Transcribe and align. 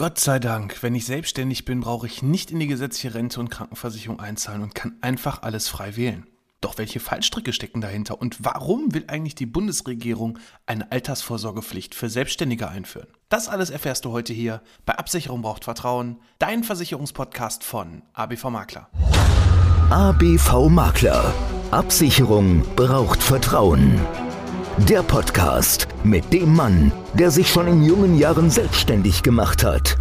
Gott 0.00 0.18
sei 0.18 0.38
Dank, 0.38 0.82
wenn 0.82 0.94
ich 0.94 1.04
selbstständig 1.04 1.66
bin, 1.66 1.80
brauche 1.80 2.06
ich 2.06 2.22
nicht 2.22 2.50
in 2.50 2.58
die 2.58 2.66
gesetzliche 2.66 3.12
Rente 3.12 3.38
und 3.38 3.50
Krankenversicherung 3.50 4.18
einzahlen 4.18 4.62
und 4.62 4.74
kann 4.74 4.96
einfach 5.02 5.42
alles 5.42 5.68
frei 5.68 5.94
wählen. 5.94 6.26
Doch 6.62 6.78
welche 6.78 7.00
Fallstricke 7.00 7.52
stecken 7.52 7.82
dahinter 7.82 8.18
und 8.18 8.42
warum 8.42 8.94
will 8.94 9.04
eigentlich 9.08 9.34
die 9.34 9.44
Bundesregierung 9.44 10.38
eine 10.64 10.90
Altersvorsorgepflicht 10.90 11.94
für 11.94 12.08
Selbstständige 12.08 12.70
einführen? 12.70 13.08
Das 13.28 13.48
alles 13.48 13.68
erfährst 13.68 14.06
du 14.06 14.12
heute 14.12 14.32
hier 14.32 14.62
bei 14.86 14.94
Absicherung 14.94 15.42
braucht 15.42 15.64
Vertrauen, 15.64 16.16
dein 16.38 16.64
Versicherungspodcast 16.64 17.62
von 17.62 18.00
ABV 18.14 18.44
Makler. 18.44 18.88
ABV 19.90 20.70
Makler. 20.70 21.34
Absicherung 21.72 22.64
braucht 22.74 23.22
Vertrauen. 23.22 24.00
Der 24.78 25.02
Podcast 25.02 25.88
mit 26.04 26.32
dem 26.32 26.54
Mann, 26.54 26.92
der 27.14 27.30
sich 27.30 27.50
schon 27.50 27.66
in 27.66 27.82
jungen 27.82 28.16
Jahren 28.16 28.50
selbstständig 28.50 29.22
gemacht 29.22 29.62
hat 29.62 29.98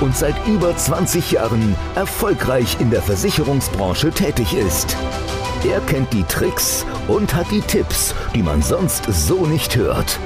und 0.00 0.16
seit 0.16 0.34
über 0.46 0.76
20 0.76 1.32
Jahren 1.32 1.76
erfolgreich 1.94 2.78
in 2.80 2.90
der 2.90 3.02
Versicherungsbranche 3.02 4.10
tätig 4.10 4.54
ist. 4.54 4.96
Er 5.68 5.80
kennt 5.80 6.12
die 6.12 6.24
Tricks 6.24 6.84
und 7.06 7.34
hat 7.34 7.50
die 7.50 7.60
Tipps, 7.60 8.14
die 8.34 8.42
man 8.42 8.60
sonst 8.60 9.04
so 9.12 9.46
nicht 9.46 9.76
hört. 9.76 10.18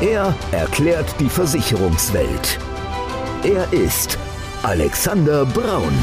Er 0.00 0.34
erklärt 0.52 1.14
die 1.18 1.28
Versicherungswelt. 1.28 2.58
Er 3.42 3.72
ist 3.72 4.18
Alexander 4.62 5.46
Braun. 5.46 5.94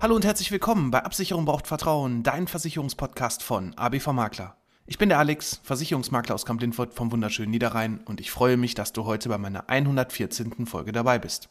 Hallo 0.00 0.16
und 0.16 0.24
herzlich 0.24 0.50
willkommen 0.50 0.90
bei 0.90 1.04
Absicherung 1.04 1.44
braucht 1.44 1.66
Vertrauen, 1.66 2.22
dein 2.22 2.48
Versicherungspodcast 2.48 3.42
von 3.42 3.74
ABV 3.76 4.12
Makler. 4.12 4.59
Ich 4.90 4.98
bin 4.98 5.08
der 5.08 5.20
Alex, 5.20 5.60
Versicherungsmakler 5.62 6.34
aus 6.34 6.44
Kamp-Lindfort 6.44 6.94
vom 6.94 7.12
wunderschönen 7.12 7.52
Niederrhein 7.52 8.00
und 8.06 8.18
ich 8.18 8.32
freue 8.32 8.56
mich, 8.56 8.74
dass 8.74 8.92
du 8.92 9.04
heute 9.04 9.28
bei 9.28 9.38
meiner 9.38 9.70
114. 9.70 10.66
Folge 10.66 10.90
dabei 10.90 11.20
bist. 11.20 11.48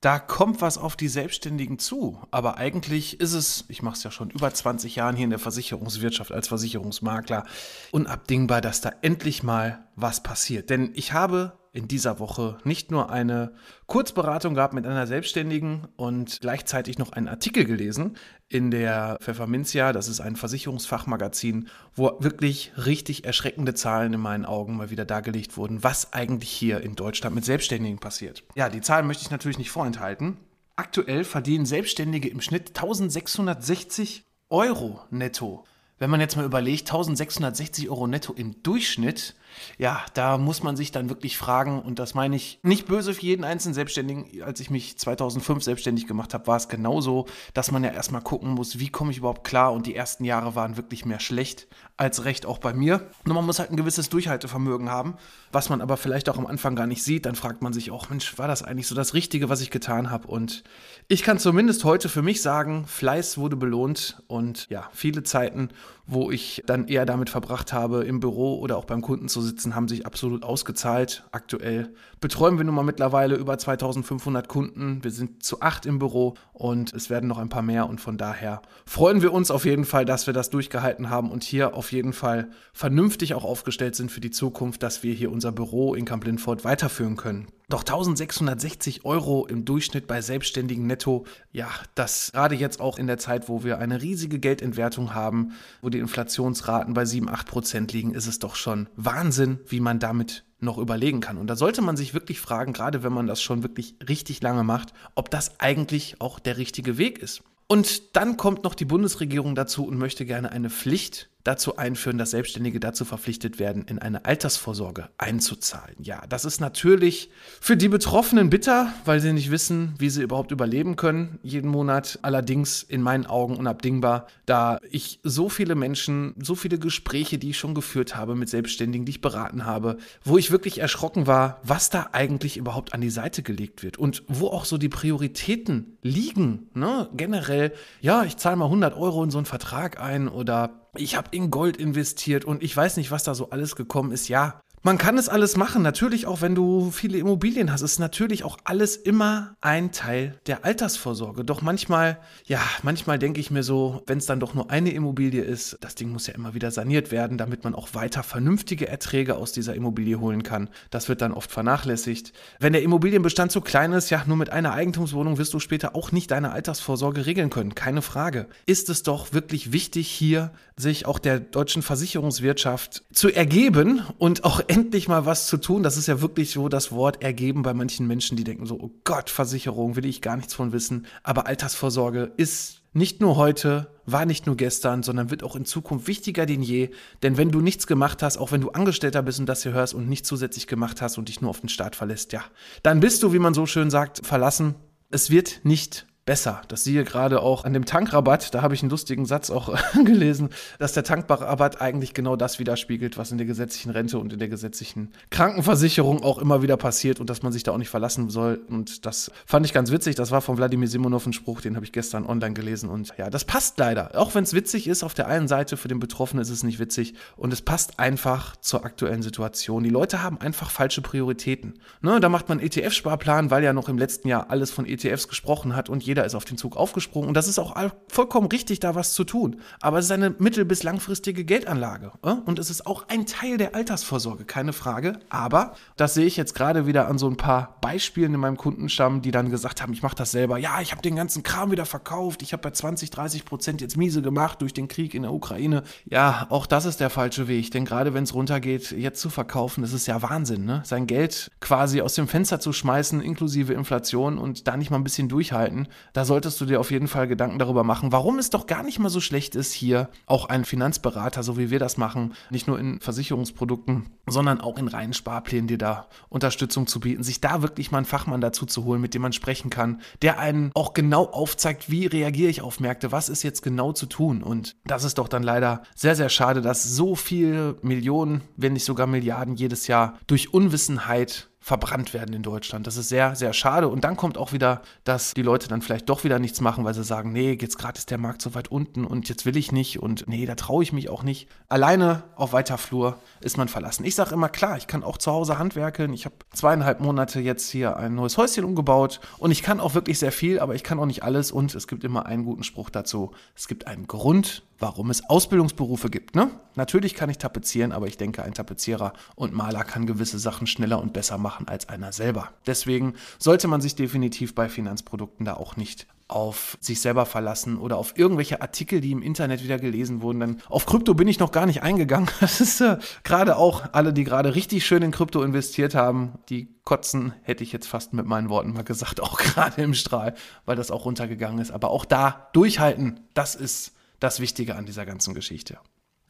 Da 0.00 0.18
kommt 0.18 0.60
was 0.60 0.76
auf 0.76 0.96
die 0.96 1.06
Selbstständigen 1.06 1.78
zu, 1.78 2.18
aber 2.32 2.56
eigentlich 2.56 3.20
ist 3.20 3.32
es, 3.32 3.64
ich 3.68 3.82
mache 3.82 3.94
es 3.94 4.02
ja 4.02 4.10
schon 4.10 4.30
über 4.30 4.52
20 4.52 4.96
Jahren 4.96 5.14
hier 5.14 5.22
in 5.22 5.30
der 5.30 5.38
Versicherungswirtschaft 5.38 6.32
als 6.32 6.48
Versicherungsmakler, 6.48 7.46
unabdingbar, 7.92 8.60
dass 8.60 8.80
da 8.80 8.90
endlich 9.02 9.44
mal 9.44 9.86
was 9.94 10.24
passiert. 10.24 10.68
Denn 10.68 10.90
ich 10.94 11.12
habe 11.12 11.56
in 11.74 11.88
dieser 11.88 12.20
Woche 12.20 12.56
nicht 12.62 12.92
nur 12.92 13.10
eine 13.10 13.52
Kurzberatung 13.86 14.54
gehabt 14.54 14.74
mit 14.74 14.86
einer 14.86 15.08
Selbstständigen 15.08 15.88
und 15.96 16.40
gleichzeitig 16.40 16.98
noch 16.98 17.12
einen 17.12 17.26
Artikel 17.26 17.64
gelesen 17.64 18.16
in 18.48 18.70
der 18.70 19.18
Pfefferminzia, 19.20 19.92
das 19.92 20.06
ist 20.06 20.20
ein 20.20 20.36
Versicherungsfachmagazin, 20.36 21.68
wo 21.96 22.16
wirklich 22.20 22.72
richtig 22.76 23.24
erschreckende 23.24 23.74
Zahlen 23.74 24.12
in 24.12 24.20
meinen 24.20 24.44
Augen 24.44 24.76
mal 24.76 24.90
wieder 24.90 25.04
dargelegt 25.04 25.56
wurden, 25.56 25.82
was 25.82 26.12
eigentlich 26.12 26.50
hier 26.50 26.80
in 26.80 26.94
Deutschland 26.94 27.34
mit 27.34 27.44
Selbstständigen 27.44 27.98
passiert. 27.98 28.44
Ja, 28.54 28.68
die 28.68 28.80
Zahlen 28.80 29.08
möchte 29.08 29.24
ich 29.24 29.32
natürlich 29.32 29.58
nicht 29.58 29.72
vorenthalten. 29.72 30.36
Aktuell 30.76 31.24
verdienen 31.24 31.66
Selbstständige 31.66 32.28
im 32.28 32.40
Schnitt 32.40 32.68
1660 32.68 34.22
Euro 34.48 35.00
netto. 35.10 35.64
Wenn 35.98 36.10
man 36.10 36.20
jetzt 36.20 36.36
mal 36.36 36.44
überlegt, 36.44 36.88
1660 36.88 37.88
Euro 37.90 38.06
netto 38.06 38.32
im 38.32 38.62
Durchschnitt, 38.62 39.34
ja, 39.78 40.02
da 40.14 40.38
muss 40.38 40.62
man 40.62 40.76
sich 40.76 40.92
dann 40.92 41.08
wirklich 41.08 41.36
fragen, 41.36 41.80
und 41.80 41.98
das 41.98 42.14
meine 42.14 42.36
ich 42.36 42.58
nicht 42.62 42.86
böse 42.86 43.14
für 43.14 43.22
jeden 43.22 43.44
einzelnen 43.44 43.74
Selbstständigen. 43.74 44.42
Als 44.42 44.60
ich 44.60 44.70
mich 44.70 44.98
2005 44.98 45.62
selbstständig 45.62 46.06
gemacht 46.06 46.34
habe, 46.34 46.46
war 46.46 46.56
es 46.56 46.68
genauso, 46.68 47.26
dass 47.52 47.70
man 47.70 47.84
ja 47.84 47.90
erstmal 47.90 48.22
gucken 48.22 48.50
muss, 48.50 48.78
wie 48.78 48.88
komme 48.88 49.10
ich 49.10 49.18
überhaupt 49.18 49.44
klar. 49.44 49.72
Und 49.72 49.86
die 49.86 49.94
ersten 49.94 50.24
Jahre 50.24 50.54
waren 50.54 50.76
wirklich 50.76 51.04
mehr 51.04 51.20
schlecht 51.20 51.66
als 51.96 52.24
recht 52.24 52.46
auch 52.46 52.58
bei 52.58 52.72
mir. 52.72 53.08
Nur 53.24 53.34
man 53.34 53.46
muss 53.46 53.58
halt 53.58 53.70
ein 53.70 53.76
gewisses 53.76 54.08
Durchhaltevermögen 54.08 54.90
haben, 54.90 55.16
was 55.52 55.68
man 55.68 55.80
aber 55.80 55.96
vielleicht 55.96 56.28
auch 56.28 56.38
am 56.38 56.46
Anfang 56.46 56.74
gar 56.74 56.86
nicht 56.86 57.04
sieht. 57.04 57.26
Dann 57.26 57.36
fragt 57.36 57.62
man 57.62 57.72
sich 57.72 57.90
auch, 57.90 58.10
Mensch, 58.10 58.36
war 58.38 58.48
das 58.48 58.62
eigentlich 58.62 58.88
so 58.88 58.94
das 58.94 59.14
Richtige, 59.14 59.48
was 59.48 59.60
ich 59.60 59.70
getan 59.70 60.10
habe? 60.10 60.26
Und 60.28 60.64
ich 61.08 61.22
kann 61.22 61.38
zumindest 61.38 61.84
heute 61.84 62.08
für 62.08 62.22
mich 62.22 62.42
sagen, 62.42 62.86
Fleiß 62.86 63.38
wurde 63.38 63.56
belohnt 63.56 64.22
und 64.26 64.68
ja, 64.70 64.88
viele 64.92 65.22
Zeiten, 65.22 65.68
wo 66.06 66.30
ich 66.30 66.62
dann 66.66 66.88
eher 66.88 67.06
damit 67.06 67.30
verbracht 67.30 67.72
habe, 67.72 68.04
im 68.04 68.20
Büro 68.20 68.58
oder 68.58 68.76
auch 68.76 68.84
beim 68.84 69.00
Kunden 69.00 69.28
zu 69.28 69.40
sitzen, 69.44 69.76
haben 69.76 69.86
sich 69.86 70.06
absolut 70.06 70.42
ausgezahlt. 70.42 71.24
Aktuell 71.30 71.92
betreuen 72.20 72.58
wir 72.58 72.64
nun 72.64 72.74
mal 72.74 72.82
mittlerweile 72.82 73.36
über 73.36 73.56
2500 73.56 74.48
Kunden. 74.48 75.04
Wir 75.04 75.10
sind 75.10 75.44
zu 75.44 75.60
acht 75.60 75.86
im 75.86 75.98
Büro 75.98 76.34
und 76.52 76.92
es 76.92 77.10
werden 77.10 77.28
noch 77.28 77.38
ein 77.38 77.48
paar 77.48 77.62
mehr 77.62 77.88
und 77.88 78.00
von 78.00 78.18
daher 78.18 78.62
freuen 78.86 79.22
wir 79.22 79.32
uns 79.32 79.50
auf 79.50 79.64
jeden 79.64 79.84
Fall, 79.84 80.04
dass 80.04 80.26
wir 80.26 80.34
das 80.34 80.50
durchgehalten 80.50 81.10
haben 81.10 81.30
und 81.30 81.44
hier 81.44 81.74
auf 81.74 81.92
jeden 81.92 82.12
Fall 82.12 82.48
vernünftig 82.72 83.34
auch 83.34 83.44
aufgestellt 83.44 83.94
sind 83.94 84.10
für 84.10 84.20
die 84.20 84.30
Zukunft, 84.30 84.82
dass 84.82 85.02
wir 85.02 85.14
hier 85.14 85.30
unser 85.30 85.52
Büro 85.52 85.94
in 85.94 86.04
Camp 86.04 86.24
Lindford 86.24 86.64
weiterführen 86.64 87.16
können. 87.16 87.46
Doch 87.70 87.80
1660 87.80 89.06
Euro 89.06 89.46
im 89.46 89.64
Durchschnitt 89.64 90.06
bei 90.06 90.20
Selbstständigen 90.20 90.86
netto, 90.86 91.24
ja, 91.50 91.68
das 91.94 92.30
gerade 92.32 92.54
jetzt 92.54 92.78
auch 92.78 92.98
in 92.98 93.06
der 93.06 93.16
Zeit, 93.16 93.48
wo 93.48 93.64
wir 93.64 93.78
eine 93.78 94.02
riesige 94.02 94.38
Geldentwertung 94.38 95.14
haben, 95.14 95.52
wo 95.80 95.88
die 95.88 95.98
Inflationsraten 95.98 96.92
bei 96.92 97.06
7, 97.06 97.28
8 97.30 97.46
Prozent 97.46 97.92
liegen, 97.94 98.12
ist 98.12 98.26
es 98.26 98.38
doch 98.38 98.54
schon 98.54 98.88
Wahnsinn, 98.96 99.33
wie 99.66 99.80
man 99.80 99.98
damit 99.98 100.44
noch 100.60 100.78
überlegen 100.78 101.20
kann. 101.20 101.36
Und 101.36 101.46
da 101.46 101.56
sollte 101.56 101.82
man 101.82 101.96
sich 101.96 102.14
wirklich 102.14 102.40
fragen, 102.40 102.72
gerade 102.72 103.02
wenn 103.02 103.12
man 103.12 103.26
das 103.26 103.42
schon 103.42 103.62
wirklich 103.62 103.96
richtig 104.08 104.42
lange 104.42 104.64
macht, 104.64 104.92
ob 105.14 105.30
das 105.30 105.60
eigentlich 105.60 106.20
auch 106.20 106.38
der 106.38 106.56
richtige 106.56 106.98
Weg 106.98 107.18
ist. 107.18 107.42
Und 107.66 108.16
dann 108.16 108.36
kommt 108.36 108.64
noch 108.64 108.74
die 108.74 108.84
Bundesregierung 108.84 109.54
dazu 109.54 109.86
und 109.86 109.98
möchte 109.98 110.26
gerne 110.26 110.52
eine 110.52 110.70
Pflicht 110.70 111.30
dazu 111.44 111.76
einführen, 111.76 112.18
dass 112.18 112.30
Selbstständige 112.30 112.80
dazu 112.80 113.04
verpflichtet 113.04 113.58
werden, 113.58 113.84
in 113.86 113.98
eine 113.98 114.24
Altersvorsorge 114.24 115.10
einzuzahlen. 115.18 115.96
Ja, 116.00 116.22
das 116.26 116.44
ist 116.44 116.60
natürlich 116.60 117.30
für 117.60 117.76
die 117.76 117.88
Betroffenen 117.88 118.50
bitter, 118.50 118.92
weil 119.04 119.20
sie 119.20 119.32
nicht 119.32 119.50
wissen, 119.50 119.94
wie 119.98 120.08
sie 120.08 120.22
überhaupt 120.22 120.50
überleben 120.50 120.96
können 120.96 121.38
jeden 121.42 121.70
Monat. 121.70 122.18
Allerdings 122.22 122.82
in 122.82 123.02
meinen 123.02 123.26
Augen 123.26 123.56
unabdingbar, 123.56 124.26
da 124.46 124.78
ich 124.90 125.20
so 125.22 125.50
viele 125.50 125.74
Menschen, 125.74 126.34
so 126.40 126.54
viele 126.54 126.78
Gespräche, 126.78 127.38
die 127.38 127.50
ich 127.50 127.58
schon 127.58 127.74
geführt 127.74 128.16
habe 128.16 128.34
mit 128.34 128.48
Selbstständigen, 128.48 129.04
die 129.04 129.10
ich 129.10 129.20
beraten 129.20 129.66
habe, 129.66 129.98
wo 130.24 130.38
ich 130.38 130.50
wirklich 130.50 130.78
erschrocken 130.78 131.26
war, 131.26 131.60
was 131.62 131.90
da 131.90 132.08
eigentlich 132.12 132.56
überhaupt 132.56 132.94
an 132.94 133.02
die 133.02 133.10
Seite 133.10 133.42
gelegt 133.42 133.82
wird 133.82 133.98
und 133.98 134.22
wo 134.28 134.48
auch 134.48 134.64
so 134.64 134.78
die 134.78 134.88
Prioritäten 134.88 135.98
liegen. 136.00 136.70
Ne? 136.72 137.10
Generell, 137.14 137.72
ja, 138.00 138.24
ich 138.24 138.38
zahle 138.38 138.56
mal 138.56 138.66
100 138.66 138.96
Euro 138.96 139.22
in 139.22 139.30
so 139.30 139.38
einen 139.38 139.46
Vertrag 139.46 140.00
ein 140.00 140.28
oder 140.28 140.83
ich 140.96 141.16
habe 141.16 141.28
in 141.32 141.50
Gold 141.50 141.76
investiert 141.76 142.44
und 142.44 142.62
ich 142.62 142.76
weiß 142.76 142.96
nicht, 142.96 143.10
was 143.10 143.24
da 143.24 143.34
so 143.34 143.50
alles 143.50 143.76
gekommen 143.76 144.12
ist. 144.12 144.28
Ja, 144.28 144.60
man 144.84 144.98
kann 144.98 145.16
es 145.16 145.30
alles 145.30 145.56
machen, 145.56 145.80
natürlich 145.80 146.26
auch 146.26 146.42
wenn 146.42 146.54
du 146.54 146.90
viele 146.90 147.16
Immobilien 147.16 147.72
hast, 147.72 147.80
ist 147.80 147.98
natürlich 147.98 148.44
auch 148.44 148.58
alles 148.64 148.96
immer 148.96 149.56
ein 149.62 149.92
Teil 149.92 150.38
der 150.46 150.66
Altersvorsorge. 150.66 151.42
Doch 151.42 151.62
manchmal, 151.62 152.18
ja, 152.44 152.60
manchmal 152.82 153.18
denke 153.18 153.40
ich 153.40 153.50
mir 153.50 153.62
so, 153.62 154.02
wenn 154.06 154.18
es 154.18 154.26
dann 154.26 154.40
doch 154.40 154.52
nur 154.52 154.70
eine 154.70 154.90
Immobilie 154.90 155.42
ist, 155.42 155.78
das 155.80 155.94
Ding 155.94 156.10
muss 156.10 156.26
ja 156.26 156.34
immer 156.34 156.52
wieder 156.52 156.70
saniert 156.70 157.10
werden, 157.10 157.38
damit 157.38 157.64
man 157.64 157.74
auch 157.74 157.94
weiter 157.94 158.22
vernünftige 158.22 158.86
Erträge 158.86 159.36
aus 159.36 159.52
dieser 159.52 159.74
Immobilie 159.74 160.20
holen 160.20 160.42
kann. 160.42 160.68
Das 160.90 161.08
wird 161.08 161.22
dann 161.22 161.32
oft 161.32 161.50
vernachlässigt. 161.50 162.34
Wenn 162.60 162.74
der 162.74 162.82
Immobilienbestand 162.82 163.52
zu 163.52 163.62
klein 163.62 163.94
ist, 163.94 164.10
ja, 164.10 164.22
nur 164.26 164.36
mit 164.36 164.50
einer 164.50 164.74
Eigentumswohnung 164.74 165.38
wirst 165.38 165.54
du 165.54 165.60
später 165.60 165.96
auch 165.96 166.12
nicht 166.12 166.30
deine 166.30 166.52
Altersvorsorge 166.52 167.24
regeln 167.24 167.48
können, 167.48 167.74
keine 167.74 168.02
Frage. 168.02 168.48
Ist 168.66 168.90
es 168.90 169.02
doch 169.02 169.32
wirklich 169.32 169.72
wichtig 169.72 170.08
hier, 170.08 170.52
sich 170.76 171.06
auch 171.06 171.18
der 171.18 171.40
deutschen 171.40 171.80
Versicherungswirtschaft 171.80 173.04
zu 173.12 173.30
ergeben 173.30 174.02
und 174.18 174.44
auch 174.44 174.60
endlich 174.74 175.06
mal 175.08 175.24
was 175.24 175.46
zu 175.46 175.56
tun. 175.56 175.82
Das 175.82 175.96
ist 175.96 176.08
ja 176.08 176.20
wirklich 176.20 176.50
so 176.50 176.68
das 176.68 176.90
Wort 176.90 177.22
ergeben 177.22 177.62
bei 177.62 177.74
manchen 177.74 178.06
Menschen, 178.06 178.36
die 178.36 178.44
denken 178.44 178.66
so, 178.66 178.78
oh 178.80 178.90
Gott, 179.04 179.30
Versicherung 179.30 179.94
will 179.94 180.04
ich 180.04 180.20
gar 180.20 180.36
nichts 180.36 180.54
von 180.54 180.72
wissen. 180.72 181.06
Aber 181.22 181.46
Altersvorsorge 181.46 182.32
ist 182.36 182.82
nicht 182.92 183.20
nur 183.20 183.36
heute, 183.36 183.88
war 184.06 184.26
nicht 184.26 184.46
nur 184.46 184.56
gestern, 184.56 185.02
sondern 185.02 185.30
wird 185.30 185.44
auch 185.44 185.54
in 185.56 185.64
Zukunft 185.64 186.08
wichtiger 186.08 186.44
denn 186.46 186.62
je. 186.62 186.90
Denn 187.22 187.36
wenn 187.36 187.50
du 187.50 187.60
nichts 187.60 187.86
gemacht 187.86 188.22
hast, 188.22 188.36
auch 188.36 188.50
wenn 188.50 188.60
du 188.60 188.70
Angestellter 188.70 189.22
bist 189.22 189.38
und 189.38 189.46
das 189.46 189.62
hier 189.62 189.72
hörst 189.72 189.94
und 189.94 190.08
nichts 190.08 190.28
zusätzlich 190.28 190.66
gemacht 190.66 191.00
hast 191.00 191.18
und 191.18 191.28
dich 191.28 191.40
nur 191.40 191.50
auf 191.50 191.60
den 191.60 191.68
Staat 191.68 191.94
verlässt, 191.94 192.32
ja, 192.32 192.42
dann 192.82 193.00
bist 193.00 193.22
du, 193.22 193.32
wie 193.32 193.38
man 193.38 193.54
so 193.54 193.66
schön 193.66 193.90
sagt, 193.90 194.26
verlassen. 194.26 194.74
Es 195.10 195.30
wird 195.30 195.60
nicht 195.62 196.06
besser. 196.24 196.62
Das 196.68 196.84
siehe 196.84 197.04
gerade 197.04 197.40
auch 197.40 197.64
an 197.64 197.72
dem 197.72 197.84
Tankrabatt. 197.84 198.54
Da 198.54 198.62
habe 198.62 198.74
ich 198.74 198.82
einen 198.82 198.90
lustigen 198.90 199.26
Satz 199.26 199.50
auch 199.50 199.74
gelesen, 200.04 200.48
dass 200.78 200.92
der 200.92 201.04
Tankrabatt 201.04 201.80
eigentlich 201.80 202.14
genau 202.14 202.36
das 202.36 202.58
widerspiegelt, 202.58 203.18
was 203.18 203.30
in 203.30 203.38
der 203.38 203.46
gesetzlichen 203.46 203.90
Rente 203.90 204.18
und 204.18 204.32
in 204.32 204.38
der 204.38 204.48
gesetzlichen 204.48 205.12
Krankenversicherung 205.30 206.22
auch 206.22 206.38
immer 206.38 206.62
wieder 206.62 206.76
passiert 206.76 207.20
und 207.20 207.28
dass 207.28 207.42
man 207.42 207.52
sich 207.52 207.62
da 207.62 207.72
auch 207.72 207.78
nicht 207.78 207.90
verlassen 207.90 208.30
soll. 208.30 208.60
Und 208.68 209.04
das 209.04 209.30
fand 209.46 209.66
ich 209.66 209.72
ganz 209.72 209.90
witzig. 209.90 210.14
Das 210.14 210.30
war 210.30 210.40
von 210.40 210.56
Wladimir 210.56 210.88
Simonov 210.88 211.26
ein 211.26 211.32
Spruch, 211.32 211.60
den 211.60 211.76
habe 211.76 211.84
ich 211.84 211.92
gestern 211.92 212.24
online 212.24 212.54
gelesen. 212.54 212.88
Und 212.88 213.12
ja, 213.18 213.28
das 213.28 213.44
passt 213.44 213.78
leider. 213.78 214.18
Auch 214.18 214.34
wenn 214.34 214.44
es 214.44 214.54
witzig 214.54 214.88
ist, 214.88 215.04
auf 215.04 215.14
der 215.14 215.26
einen 215.26 215.48
Seite 215.48 215.76
für 215.76 215.88
den 215.88 216.00
Betroffenen 216.00 216.42
ist 216.42 216.50
es 216.50 216.62
nicht 216.62 216.78
witzig 216.78 217.14
und 217.36 217.52
es 217.52 217.60
passt 217.60 217.98
einfach 217.98 218.56
zur 218.56 218.84
aktuellen 218.84 219.22
Situation. 219.22 219.82
Die 219.82 219.90
Leute 219.90 220.22
haben 220.22 220.40
einfach 220.40 220.70
falsche 220.70 221.02
Prioritäten. 221.02 221.74
Ne, 222.00 222.20
da 222.20 222.28
macht 222.28 222.48
man 222.48 222.60
ETF-Sparplan, 222.60 223.50
weil 223.50 223.62
ja 223.62 223.72
noch 223.72 223.88
im 223.88 223.98
letzten 223.98 224.28
Jahr 224.28 224.50
alles 224.50 224.70
von 224.70 224.86
ETFs 224.86 225.28
gesprochen 225.28 225.76
hat 225.76 225.88
und 225.90 226.02
jeder 226.02 226.13
jeder 226.14 226.24
ist 226.24 226.36
auf 226.36 226.44
den 226.44 226.56
Zug 226.56 226.76
aufgesprungen 226.76 227.26
und 227.26 227.34
das 227.34 227.48
ist 227.48 227.58
auch 227.58 227.74
vollkommen 228.06 228.46
richtig, 228.46 228.78
da 228.78 228.94
was 228.94 229.14
zu 229.14 229.24
tun. 229.24 229.60
Aber 229.80 229.98
es 229.98 230.04
ist 230.04 230.12
eine 230.12 230.30
mittel- 230.38 230.64
bis 230.64 230.84
langfristige 230.84 231.44
Geldanlage 231.44 232.12
äh? 232.22 232.34
und 232.46 232.60
es 232.60 232.70
ist 232.70 232.86
auch 232.86 233.08
ein 233.08 233.26
Teil 233.26 233.56
der 233.56 233.74
Altersvorsorge, 233.74 234.44
keine 234.44 234.72
Frage. 234.72 235.18
Aber 235.28 235.74
das 235.96 236.14
sehe 236.14 236.26
ich 236.26 236.36
jetzt 236.36 236.54
gerade 236.54 236.86
wieder 236.86 237.08
an 237.08 237.18
so 237.18 237.28
ein 237.28 237.36
paar 237.36 237.78
Beispielen 237.80 238.32
in 238.32 238.38
meinem 238.38 238.56
Kundenstamm, 238.56 239.22
die 239.22 239.32
dann 239.32 239.50
gesagt 239.50 239.82
haben, 239.82 239.92
ich 239.92 240.04
mache 240.04 240.14
das 240.14 240.30
selber. 240.30 240.56
Ja, 240.56 240.80
ich 240.80 240.92
habe 240.92 241.02
den 241.02 241.16
ganzen 241.16 241.42
Kram 241.42 241.72
wieder 241.72 241.84
verkauft, 241.84 242.42
ich 242.42 242.52
habe 242.52 242.62
bei 242.62 242.70
20, 242.70 243.10
30 243.10 243.44
Prozent 243.44 243.80
jetzt 243.80 243.96
miese 243.96 244.22
gemacht 244.22 244.62
durch 244.62 244.72
den 244.72 244.86
Krieg 244.86 245.14
in 245.14 245.22
der 245.22 245.32
Ukraine. 245.32 245.82
Ja, 246.04 246.46
auch 246.50 246.66
das 246.66 246.84
ist 246.84 247.00
der 247.00 247.10
falsche 247.10 247.48
Weg, 247.48 247.72
denn 247.72 247.84
gerade 247.84 248.14
wenn 248.14 248.22
es 248.22 248.34
runtergeht, 248.34 248.92
jetzt 248.92 249.20
zu 249.20 249.30
verkaufen, 249.30 249.82
das 249.82 249.92
ist 249.92 250.06
ja 250.06 250.22
Wahnsinn, 250.22 250.64
ne? 250.64 250.82
Sein 250.84 251.08
Geld 251.08 251.50
quasi 251.58 252.00
aus 252.02 252.14
dem 252.14 252.28
Fenster 252.28 252.60
zu 252.60 252.72
schmeißen, 252.72 253.20
inklusive 253.20 253.72
Inflation 253.72 254.38
und 254.38 254.68
da 254.68 254.76
nicht 254.76 254.92
mal 254.92 254.98
ein 254.98 255.04
bisschen 255.04 255.28
durchhalten, 255.28 255.88
da 256.12 256.24
solltest 256.24 256.60
du 256.60 256.66
dir 256.66 256.80
auf 256.80 256.90
jeden 256.90 257.08
Fall 257.08 257.26
Gedanken 257.26 257.58
darüber 257.58 257.84
machen, 257.84 258.12
warum 258.12 258.38
es 258.38 258.50
doch 258.50 258.66
gar 258.66 258.82
nicht 258.82 258.98
mal 258.98 259.08
so 259.08 259.20
schlecht 259.20 259.54
ist, 259.54 259.72
hier 259.72 260.10
auch 260.26 260.46
einen 260.46 260.64
Finanzberater, 260.64 261.42
so 261.42 261.58
wie 261.58 261.70
wir 261.70 261.78
das 261.78 261.96
machen, 261.96 262.34
nicht 262.50 262.66
nur 262.66 262.78
in 262.78 263.00
Versicherungsprodukten, 263.00 264.10
sondern 264.26 264.60
auch 264.60 264.78
in 264.78 264.88
reinen 264.88 265.12
Sparplänen, 265.12 265.66
dir 265.66 265.78
da 265.78 266.08
Unterstützung 266.28 266.86
zu 266.86 267.00
bieten, 267.00 267.22
sich 267.22 267.40
da 267.40 267.62
wirklich 267.62 267.90
mal 267.90 267.98
einen 267.98 268.06
Fachmann 268.06 268.40
dazu 268.40 268.66
zu 268.66 268.84
holen, 268.84 269.00
mit 269.00 269.14
dem 269.14 269.22
man 269.22 269.32
sprechen 269.32 269.70
kann, 269.70 270.00
der 270.22 270.38
einen 270.38 270.70
auch 270.74 270.94
genau 270.94 271.24
aufzeigt, 271.24 271.90
wie 271.90 272.06
reagiere 272.06 272.50
ich 272.50 272.62
auf 272.62 272.80
Märkte, 272.80 273.12
was 273.12 273.28
ist 273.28 273.42
jetzt 273.42 273.62
genau 273.62 273.92
zu 273.92 274.06
tun. 274.06 274.42
Und 274.42 274.76
das 274.84 275.04
ist 275.04 275.18
doch 275.18 275.28
dann 275.28 275.42
leider 275.42 275.82
sehr, 275.94 276.16
sehr 276.16 276.28
schade, 276.28 276.60
dass 276.60 276.84
so 276.84 277.14
viele 277.14 277.78
Millionen, 277.82 278.42
wenn 278.56 278.74
nicht 278.74 278.84
sogar 278.84 279.06
Milliarden 279.06 279.56
jedes 279.56 279.86
Jahr 279.86 280.18
durch 280.26 280.52
Unwissenheit 280.52 281.50
verbrannt 281.64 282.12
werden 282.12 282.34
in 282.34 282.42
Deutschland. 282.42 282.86
Das 282.86 282.98
ist 282.98 283.08
sehr, 283.08 283.34
sehr 283.36 283.54
schade. 283.54 283.88
Und 283.88 284.04
dann 284.04 284.18
kommt 284.18 284.36
auch 284.36 284.52
wieder, 284.52 284.82
dass 285.04 285.32
die 285.32 285.40
Leute 285.40 285.66
dann 285.66 285.80
vielleicht 285.80 286.10
doch 286.10 286.22
wieder 286.22 286.38
nichts 286.38 286.60
machen, 286.60 286.84
weil 286.84 286.92
sie 286.92 287.02
sagen, 287.02 287.32
nee, 287.32 287.56
jetzt 287.58 287.78
gerade 287.78 287.96
ist 287.96 288.10
der 288.10 288.18
Markt 288.18 288.42
so 288.42 288.54
weit 288.54 288.68
unten 288.68 289.06
und 289.06 289.30
jetzt 289.30 289.46
will 289.46 289.56
ich 289.56 289.72
nicht 289.72 289.98
und 289.98 290.28
nee, 290.28 290.44
da 290.44 290.56
traue 290.56 290.82
ich 290.82 290.92
mich 290.92 291.08
auch 291.08 291.22
nicht. 291.22 291.48
Alleine 291.70 292.24
auf 292.36 292.52
weiter 292.52 292.76
Flur 292.76 293.18
ist 293.40 293.56
man 293.56 293.68
verlassen. 293.68 294.04
Ich 294.04 294.14
sage 294.14 294.34
immer, 294.34 294.50
klar, 294.50 294.76
ich 294.76 294.86
kann 294.86 295.02
auch 295.02 295.16
zu 295.16 295.32
Hause 295.32 295.58
handwerken. 295.58 296.12
Ich 296.12 296.26
habe 296.26 296.34
zweieinhalb 296.52 297.00
Monate 297.00 297.40
jetzt 297.40 297.70
hier 297.70 297.96
ein 297.96 298.14
neues 298.14 298.36
Häuschen 298.36 298.64
umgebaut 298.64 299.20
und 299.38 299.50
ich 299.50 299.62
kann 299.62 299.80
auch 299.80 299.94
wirklich 299.94 300.18
sehr 300.18 300.32
viel, 300.32 300.60
aber 300.60 300.74
ich 300.74 300.84
kann 300.84 301.00
auch 301.00 301.06
nicht 301.06 301.22
alles 301.22 301.50
und 301.50 301.74
es 301.74 301.88
gibt 301.88 302.04
immer 302.04 302.26
einen 302.26 302.44
guten 302.44 302.64
Spruch 302.64 302.90
dazu. 302.90 303.30
Es 303.56 303.68
gibt 303.68 303.86
einen 303.86 304.06
Grund, 304.06 304.64
warum 304.84 305.08
es 305.08 305.30
Ausbildungsberufe 305.30 306.10
gibt. 306.10 306.36
Ne? 306.36 306.50
Natürlich 306.74 307.14
kann 307.14 307.30
ich 307.30 307.38
tapezieren, 307.38 307.90
aber 307.90 308.06
ich 308.06 308.18
denke, 308.18 308.42
ein 308.42 308.52
Tapezierer 308.52 309.14
und 309.34 309.54
Maler 309.54 309.82
kann 309.82 310.04
gewisse 310.04 310.38
Sachen 310.38 310.66
schneller 310.66 311.00
und 311.00 311.14
besser 311.14 311.38
machen 311.38 311.68
als 311.68 311.88
einer 311.88 312.12
selber. 312.12 312.50
Deswegen 312.66 313.14
sollte 313.38 313.66
man 313.66 313.80
sich 313.80 313.94
definitiv 313.94 314.54
bei 314.54 314.68
Finanzprodukten 314.68 315.46
da 315.46 315.54
auch 315.54 315.76
nicht 315.76 316.06
auf 316.28 316.76
sich 316.82 317.00
selber 317.00 317.24
verlassen 317.24 317.78
oder 317.78 317.96
auf 317.96 318.18
irgendwelche 318.18 318.60
Artikel, 318.60 319.00
die 319.00 319.12
im 319.12 319.22
Internet 319.22 319.64
wieder 319.64 319.78
gelesen 319.78 320.20
wurden. 320.20 320.40
Denn 320.40 320.56
auf 320.68 320.84
Krypto 320.84 321.14
bin 321.14 321.28
ich 321.28 321.38
noch 321.38 321.50
gar 321.50 321.64
nicht 321.64 321.82
eingegangen. 321.82 322.28
Das 322.40 322.60
ist 322.60 322.82
äh, 322.82 322.98
gerade 323.22 323.56
auch 323.56 323.84
alle, 323.92 324.12
die 324.12 324.24
gerade 324.24 324.54
richtig 324.54 324.84
schön 324.84 325.02
in 325.02 325.12
Krypto 325.12 325.42
investiert 325.42 325.94
haben, 325.94 326.34
die 326.50 326.68
kotzen, 326.84 327.32
hätte 327.42 327.64
ich 327.64 327.72
jetzt 327.72 327.88
fast 327.88 328.12
mit 328.12 328.26
meinen 328.26 328.50
Worten 328.50 328.74
mal 328.74 328.84
gesagt, 328.84 329.20
auch 329.22 329.38
gerade 329.38 329.80
im 329.80 329.94
Strahl, 329.94 330.34
weil 330.66 330.76
das 330.76 330.90
auch 330.90 331.06
runtergegangen 331.06 331.58
ist. 331.58 331.70
Aber 331.70 331.90
auch 331.90 332.04
da 332.04 332.48
durchhalten, 332.52 333.20
das 333.32 333.54
ist 333.54 333.94
das 334.24 334.40
Wichtige 334.40 334.74
an 334.74 334.86
dieser 334.86 335.06
ganzen 335.06 335.34
Geschichte. 335.34 335.78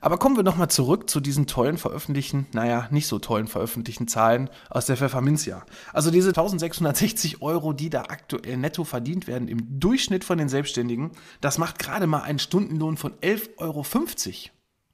Aber 0.00 0.19
kommen 0.19 0.37
wir 0.37 0.43
nochmal 0.43 0.69
zurück 0.69 1.08
zu 1.08 1.19
diesen 1.19 1.46
tollen 1.46 1.79
veröffentlichten, 1.79 2.46
naja, 2.52 2.88
nicht 2.91 3.06
so 3.06 3.19
tollen 3.19 3.46
veröffentlichten 3.46 4.06
Zahlen 4.06 4.50
aus 4.69 4.85
der 4.85 4.99
Pfefferminzia. 4.99 5.64
Also 5.94 6.11
diese 6.11 6.29
1660 6.29 7.41
Euro, 7.41 7.73
die 7.73 7.88
da 7.88 8.02
aktuell 8.02 8.58
netto 8.58 8.85
verdient 8.85 9.26
werden 9.26 9.49
im 9.49 9.81
Durchschnitt 9.81 10.25
von 10.25 10.37
den 10.37 10.50
Selbstständigen, 10.50 11.12
das 11.41 11.56
macht 11.56 11.79
gerade 11.79 12.06
mal 12.06 12.20
einen 12.20 12.38
Stundenlohn 12.38 12.99
von 12.99 13.12
11,50 13.20 13.49
Euro. 13.56 13.87